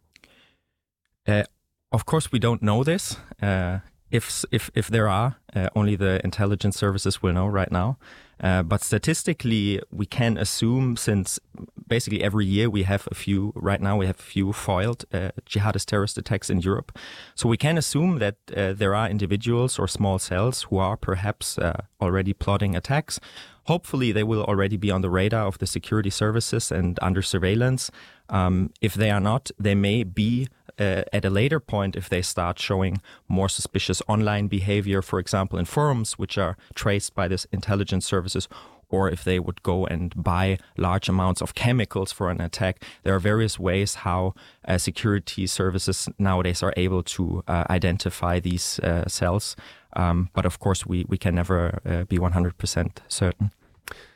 Uh, 1.27 1.45
of 1.91 2.05
course, 2.05 2.31
we 2.31 2.39
don't 2.39 2.61
know 2.61 2.83
this. 2.83 3.17
Uh, 3.41 3.79
if 4.11 4.45
if 4.51 4.69
if 4.75 4.87
there 4.87 5.09
are, 5.09 5.37
uh, 5.55 5.69
only 5.75 5.95
the 5.95 6.21
intelligence 6.23 6.77
services 6.77 7.21
will 7.21 7.33
know 7.33 7.47
right 7.47 7.71
now. 7.71 7.97
Uh, 8.43 8.61
but 8.63 8.83
statistically, 8.83 9.81
we 9.91 10.05
can 10.05 10.37
assume 10.37 10.97
since 10.97 11.39
basically 11.87 12.21
every 12.21 12.45
year 12.45 12.69
we 12.69 12.83
have 12.83 13.07
a 13.11 13.15
few. 13.15 13.53
Right 13.55 13.81
now, 13.81 13.97
we 13.97 14.05
have 14.05 14.19
a 14.19 14.23
few 14.23 14.53
foiled 14.53 15.05
uh, 15.13 15.31
jihadist 15.45 15.85
terrorist 15.85 16.17
attacks 16.17 16.49
in 16.49 16.59
Europe. 16.59 16.97
So 17.33 17.49
we 17.49 17.57
can 17.57 17.77
assume 17.77 18.19
that 18.19 18.35
uh, 18.55 18.73
there 18.73 18.93
are 18.93 19.09
individuals 19.09 19.79
or 19.79 19.87
small 19.87 20.19
cells 20.19 20.63
who 20.63 20.77
are 20.77 20.97
perhaps 20.97 21.57
already 22.01 22.33
plotting 22.33 22.75
attacks 22.75 23.19
hopefully 23.65 24.11
they 24.11 24.23
will 24.23 24.43
already 24.43 24.77
be 24.77 24.91
on 24.91 25.01
the 25.01 25.09
radar 25.09 25.45
of 25.45 25.57
the 25.57 25.67
security 25.67 26.09
services 26.09 26.71
and 26.71 26.97
under 27.01 27.21
surveillance. 27.21 27.91
Um, 28.29 28.71
if 28.81 28.93
they 28.93 29.11
are 29.11 29.19
not, 29.19 29.51
they 29.59 29.75
may 29.75 30.03
be 30.03 30.47
uh, 30.79 31.03
at 31.13 31.25
a 31.25 31.29
later 31.29 31.59
point 31.59 31.95
if 31.95 32.09
they 32.09 32.21
start 32.21 32.59
showing 32.59 33.01
more 33.27 33.49
suspicious 33.49 34.01
online 34.07 34.47
behavior, 34.47 35.01
for 35.01 35.19
example, 35.19 35.59
in 35.59 35.65
forums 35.65 36.13
which 36.13 36.37
are 36.37 36.57
traced 36.73 37.15
by 37.15 37.27
this 37.27 37.45
intelligence 37.51 38.05
services. 38.05 38.47
Or 38.89 39.09
if 39.09 39.23
they 39.23 39.39
would 39.39 39.63
go 39.63 39.85
and 39.87 40.13
buy 40.15 40.59
large 40.77 41.09
amounts 41.09 41.41
of 41.41 41.55
chemicals 41.55 42.11
for 42.11 42.29
an 42.29 42.39
attack, 42.39 42.83
there 43.03 43.15
are 43.15 43.19
various 43.19 43.59
ways 43.59 43.95
how 43.95 44.35
uh, 44.67 44.77
security 44.77 45.47
services 45.47 46.07
nowadays 46.19 46.61
are 46.61 46.73
able 46.77 47.01
to 47.03 47.43
uh, 47.47 47.63
identify 47.69 48.39
these 48.39 48.79
uh, 48.79 49.07
cells. 49.07 49.55
Um, 49.93 50.29
but 50.33 50.45
of 50.45 50.59
course, 50.59 50.85
we, 50.85 51.05
we 51.09 51.17
can 51.17 51.35
never 51.35 51.79
uh, 51.85 52.03
be 52.03 52.19
100% 52.19 52.97
certain. 53.07 53.51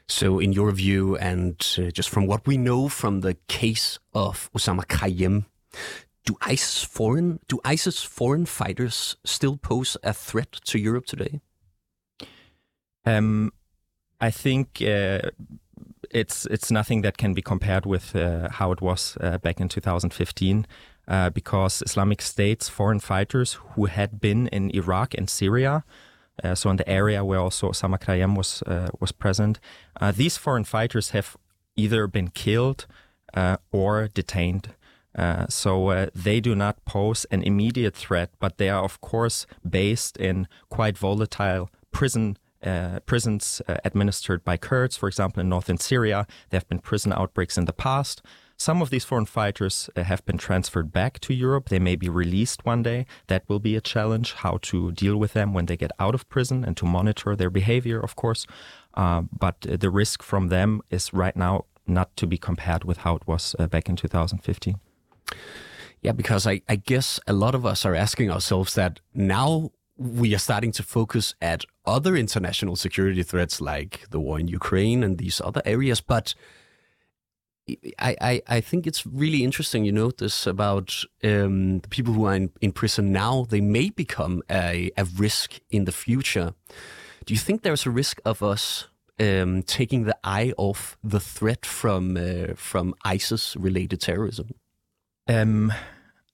So, 0.07 0.39
in 0.39 0.53
your 0.53 0.71
view, 0.71 1.17
and 1.17 1.55
uh, 1.77 1.91
just 1.91 2.09
from 2.09 2.25
what 2.25 2.47
we 2.47 2.57
know 2.57 2.89
from 2.89 3.21
the 3.21 3.35
case 3.47 3.99
of 4.13 4.49
Osama 4.53 4.85
Khayyam, 4.85 5.45
do 6.25 6.35
ISIS 6.41 6.83
foreign 6.83 7.39
do 7.47 7.59
ISIS 7.65 8.03
foreign 8.03 8.45
fighters 8.45 9.17
still 9.23 9.57
pose 9.57 9.97
a 10.03 10.13
threat 10.13 10.51
to 10.65 10.79
Europe 10.79 11.05
today? 11.05 11.41
Um, 13.05 13.51
I 14.21 14.31
think 14.31 14.81
uh, 14.81 15.29
it's 16.11 16.45
it's 16.45 16.71
nothing 16.71 17.01
that 17.01 17.17
can 17.17 17.33
be 17.33 17.41
compared 17.41 17.85
with 17.85 18.15
uh, 18.15 18.49
how 18.51 18.71
it 18.71 18.81
was 18.81 19.17
uh, 19.21 19.37
back 19.37 19.59
in 19.59 19.69
2015 19.69 20.65
uh, 21.07 21.29
because 21.29 21.81
Islamic 21.85 22.21
State's 22.21 22.69
foreign 22.69 22.99
fighters 22.99 23.57
who 23.75 23.85
had 23.85 24.19
been 24.19 24.47
in 24.47 24.71
Iraq 24.75 25.13
and 25.13 25.29
Syria 25.29 25.83
uh, 26.43 26.55
so 26.55 26.69
in 26.69 26.77
the 26.77 26.89
area 26.89 27.23
where 27.23 27.39
also 27.39 27.69
Osama 27.69 27.99
Krayem 27.99 28.35
was 28.37 28.61
uh, 28.63 28.89
was 28.99 29.11
present. 29.11 29.59
These 30.13 30.37
foreign 30.37 30.65
fighters 30.65 31.09
have 31.09 31.35
either 31.75 32.07
been 32.07 32.29
killed 32.29 32.85
or 33.71 34.07
detained. 34.07 34.69
Uh, 35.15 35.47
so 35.49 35.89
uh, 35.89 36.07
they 36.13 36.39
do 36.39 36.55
not 36.55 36.83
pose 36.85 37.25
an 37.31 37.43
immediate 37.43 37.95
threat, 37.95 38.31
but 38.39 38.57
they 38.57 38.69
are 38.69 38.83
of 38.83 39.01
course 39.01 39.45
based 39.67 40.17
in 40.17 40.47
quite 40.69 40.97
volatile 40.97 41.69
prison 41.91 42.37
uh, 42.61 42.99
prisons 43.05 43.61
uh, 43.69 43.77
administered 43.85 44.43
by 44.43 44.57
Kurds, 44.57 44.97
for 44.97 45.07
example, 45.07 45.39
in 45.39 45.47
northern 45.47 45.77
Syria. 45.77 46.27
There 46.49 46.59
have 46.59 46.67
been 46.67 46.79
prison 46.79 47.13
outbreaks 47.13 47.57
in 47.57 47.63
the 47.63 47.73
past. 47.73 48.21
Some 48.57 48.81
of 48.81 48.89
these 48.89 49.05
foreign 49.05 49.25
fighters 49.25 49.89
uh, 49.95 50.03
have 50.03 50.25
been 50.25 50.37
transferred 50.37 50.91
back 50.91 51.21
to 51.21 51.33
Europe. 51.33 51.69
They 51.69 51.79
may 51.79 51.95
be 51.95 52.09
released 52.09 52.65
one 52.65 52.83
day. 52.83 53.05
That 53.27 53.47
will 53.47 53.59
be 53.59 53.77
a 53.77 53.81
challenge 53.81 54.33
how 54.33 54.59
to 54.63 54.91
deal 54.91 55.15
with 55.15 55.31
them 55.31 55.53
when 55.53 55.67
they 55.67 55.77
get 55.77 55.91
out 55.99 56.13
of 56.13 56.27
prison 56.27 56.65
and 56.65 56.75
to 56.75 56.85
monitor 56.85 57.33
their 57.33 57.49
behavior, 57.49 57.97
of 57.97 58.17
course. 58.17 58.45
But 58.93 59.61
the 59.61 59.89
risk 59.89 60.21
from 60.21 60.49
them 60.49 60.81
is 60.89 61.13
right 61.13 61.37
now 61.37 61.63
not 61.87 62.13
to 62.17 62.27
be 62.27 62.37
compared 62.37 62.83
with 62.83 62.97
how 62.97 63.15
it 63.15 63.25
was 63.25 63.55
back 63.71 63.87
in 63.87 63.95
2015. 63.95 64.81
Yeah, 66.01 66.13
because 66.13 66.47
I, 66.47 66.61
I 66.69 66.77
guess 66.77 67.19
a 67.27 67.33
lot 67.33 67.55
of 67.55 67.65
us 67.65 67.85
are 67.85 67.95
asking 67.95 68.31
ourselves 68.31 68.73
that 68.75 69.01
now 69.13 69.71
we 69.97 70.33
are 70.33 70.39
starting 70.39 70.71
to 70.71 70.83
focus 70.83 71.35
at 71.41 71.65
other 71.85 72.15
international 72.15 72.77
security 72.77 73.21
threats 73.21 73.59
like 73.59 74.09
the 74.11 74.19
war 74.19 74.39
in 74.39 74.47
Ukraine 74.47 75.03
and 75.03 75.17
these 75.17 75.41
other 75.41 75.61
areas. 75.65 75.99
But 75.99 76.35
I, 77.99 78.15
I, 78.21 78.41
I 78.47 78.61
think 78.61 78.87
it's 78.87 79.05
really 79.05 79.43
interesting, 79.43 79.83
you 79.83 79.91
know, 79.91 80.11
this 80.11 80.47
about 80.47 81.03
um, 81.23 81.79
the 81.79 81.89
people 81.89 82.13
who 82.13 82.25
are 82.25 82.35
in, 82.35 82.51
in 82.61 82.71
prison 82.71 83.11
now, 83.11 83.45
they 83.49 83.61
may 83.61 83.89
become 83.89 84.41
a, 84.49 84.91
a 84.95 85.03
risk 85.03 85.59
in 85.69 85.83
the 85.83 85.91
future. 85.91 86.53
Do 87.25 87.33
you 87.33 87.39
think 87.39 87.61
there's 87.61 87.85
a 87.85 87.91
risk 87.91 88.21
of 88.25 88.41
us 88.41 88.87
um, 89.19 89.63
taking 89.63 90.05
the 90.05 90.17
eye 90.23 90.53
off 90.57 90.97
the 91.03 91.19
threat 91.19 91.65
from 91.65 92.15
uh, 92.15 92.53
from 92.55 92.95
ISIS 93.03 93.57
related 93.57 93.99
terrorism? 93.99 94.51
Um, 95.29 95.71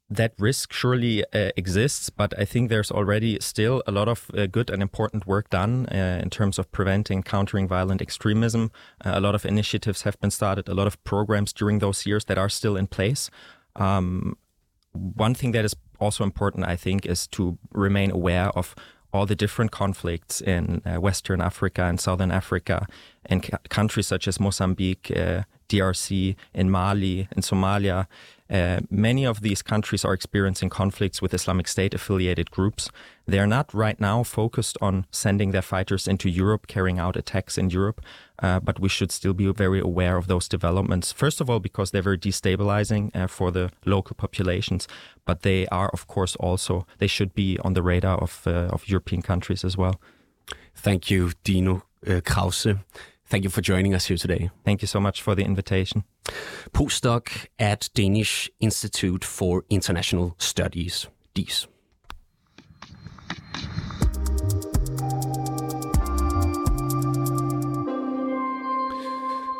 that 0.09 0.33
risk 0.37 0.71
surely 0.71 1.23
uh, 1.33 1.49
exists, 1.57 2.09
but 2.09 2.33
I 2.39 2.45
think 2.45 2.69
there's 2.69 2.91
already 2.91 3.39
still 3.41 3.81
a 3.87 3.91
lot 3.91 4.07
of 4.07 4.29
uh, 4.37 4.45
good 4.45 4.69
and 4.69 4.81
important 4.81 5.25
work 5.25 5.49
done 5.49 5.87
uh, 5.87 6.19
in 6.21 6.29
terms 6.29 6.59
of 6.59 6.71
preventing, 6.71 7.23
countering 7.23 7.67
violent 7.67 8.01
extremism. 8.01 8.71
Uh, 9.03 9.13
a 9.15 9.19
lot 9.19 9.35
of 9.35 9.45
initiatives 9.45 10.03
have 10.03 10.19
been 10.19 10.31
started, 10.31 10.69
a 10.69 10.73
lot 10.75 10.87
of 10.87 11.03
programs 11.03 11.51
during 11.51 11.79
those 11.79 12.05
years 12.05 12.25
that 12.25 12.37
are 12.37 12.49
still 12.49 12.77
in 12.77 12.87
place. 12.87 13.29
Um, 13.75 14.37
one 14.93 15.33
thing 15.33 15.51
that 15.51 15.65
is 15.65 15.75
also 15.99 16.23
important, 16.23 16.65
I 16.65 16.75
think, 16.75 17.05
is 17.05 17.27
to 17.27 17.57
remain 17.73 18.11
aware 18.11 18.49
of 18.49 18.75
all 19.11 19.25
the 19.25 19.35
different 19.35 19.71
conflicts 19.71 20.41
in 20.41 20.81
uh, 20.85 20.99
Western 20.99 21.41
Africa 21.41 21.83
and 21.83 21.99
Southern 21.99 22.31
Africa, 22.31 22.85
and 23.25 23.49
countries 23.69 24.07
such 24.07 24.27
as 24.27 24.39
Mozambique, 24.39 25.11
uh, 25.15 25.43
DRC, 25.69 26.35
in 26.53 26.69
Mali, 26.69 27.27
in 27.35 27.41
Somalia. 27.41 28.07
Uh, 28.47 28.79
many 28.91 29.25
of 29.25 29.41
these 29.41 29.63
countries 29.63 30.05
are 30.05 30.13
experiencing 30.13 30.69
conflicts 30.69 31.21
with 31.21 31.33
Islamic 31.33 31.67
State 31.67 31.95
affiliated 31.95 32.51
groups. 32.51 32.89
They 33.27 33.39
are 33.39 33.47
not 33.47 33.73
right 33.73 33.99
now 33.99 34.23
focused 34.23 34.77
on 34.81 35.05
sending 35.09 35.51
their 35.51 35.63
fighters 35.63 36.07
into 36.07 36.29
Europe, 36.29 36.67
carrying 36.67 36.99
out 36.99 37.15
attacks 37.15 37.57
in 37.57 37.71
Europe, 37.71 38.01
uh, 38.43 38.59
but 38.59 38.79
we 38.79 38.89
should 38.89 39.11
still 39.11 39.33
be 39.33 39.51
very 39.51 39.79
aware 39.79 40.17
of 40.17 40.27
those 40.27 40.47
developments. 40.47 41.11
First 41.11 41.41
of 41.41 41.49
all, 41.49 41.59
because 41.59 41.89
they're 41.89 42.03
very 42.03 42.19
destabilizing 42.19 43.15
uh, 43.15 43.27
for 43.27 43.49
the 43.49 43.71
local 43.83 44.15
populations, 44.15 44.87
but 45.25 45.41
they 45.41 45.65
are, 45.67 45.89
of 45.89 46.05
course, 46.05 46.35
also, 46.35 46.85
they 46.99 47.07
should 47.07 47.33
be 47.33 47.57
on 47.63 47.73
the 47.73 47.81
radar 47.81 48.17
of, 48.19 48.43
uh, 48.45 48.69
of 48.71 48.87
European 48.87 49.23
countries 49.23 49.63
as 49.63 49.75
well. 49.75 49.99
Thank 50.75 51.09
you, 51.09 51.31
Dino 51.43 51.83
uh, 52.07 52.21
Krause. 52.21 52.75
Thank 53.29 53.43
you 53.43 53.49
for 53.49 53.61
joining 53.61 53.95
us 53.95 54.07
here 54.07 54.17
today. 54.17 54.49
Thank 54.65 54.81
you 54.81 54.87
so 54.87 54.99
much 54.99 55.21
for 55.21 55.35
the 55.35 55.43
invitation. 55.43 56.03
Postdoc 56.73 57.47
at 57.57 57.89
Danish 57.97 58.49
Institute 58.59 59.25
for 59.25 59.63
International 59.69 60.35
Studies, 60.37 61.09
DIS. 61.35 61.67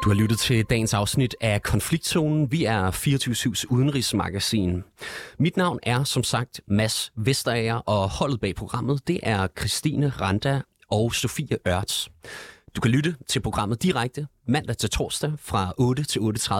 Du 0.06 0.10
har 0.10 0.16
lyttet 0.16 0.40
til 0.40 0.66
dagens 0.66 0.94
afsnit 0.94 1.36
af 1.42 1.62
Konfliktzonen. 1.62 2.52
Vi 2.52 2.66
er 2.66 2.92
24-7's 2.92 3.66
udenrigsmagasin. 3.70 4.84
Mit 5.40 5.58
navn 5.58 5.80
er 5.84 6.04
som 6.04 6.24
sagt 6.24 6.62
Mads 6.68 7.12
Vesterager, 7.16 7.76
og 7.76 8.10
holdet 8.10 8.40
bag 8.40 8.56
programmet 8.56 9.08
det 9.08 9.20
er 9.24 9.48
Christine 9.58 10.10
Randa 10.10 10.62
og 10.92 11.14
Sofie 11.14 11.58
Ørts. 11.68 12.10
Du 12.76 12.82
kan 12.82 12.92
lytte 12.92 13.16
til 13.28 13.40
programmet 13.40 13.84
direkte 13.84 14.28
mandag 14.48 14.78
til 14.78 14.90
torsdag 14.90 15.34
fra 15.40 15.74
8 15.78 16.04
til 16.04 16.20
8.30, 16.20 16.56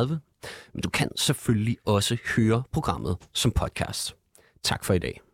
men 0.74 0.82
du 0.84 0.90
kan 0.90 1.10
selvfølgelig 1.18 1.78
også 1.86 2.18
høre 2.36 2.64
programmet 2.72 3.18
som 3.34 3.52
podcast. 3.52 4.16
Tak 4.64 4.86
for 4.86 4.94
i 4.94 5.00
dag. 5.00 5.25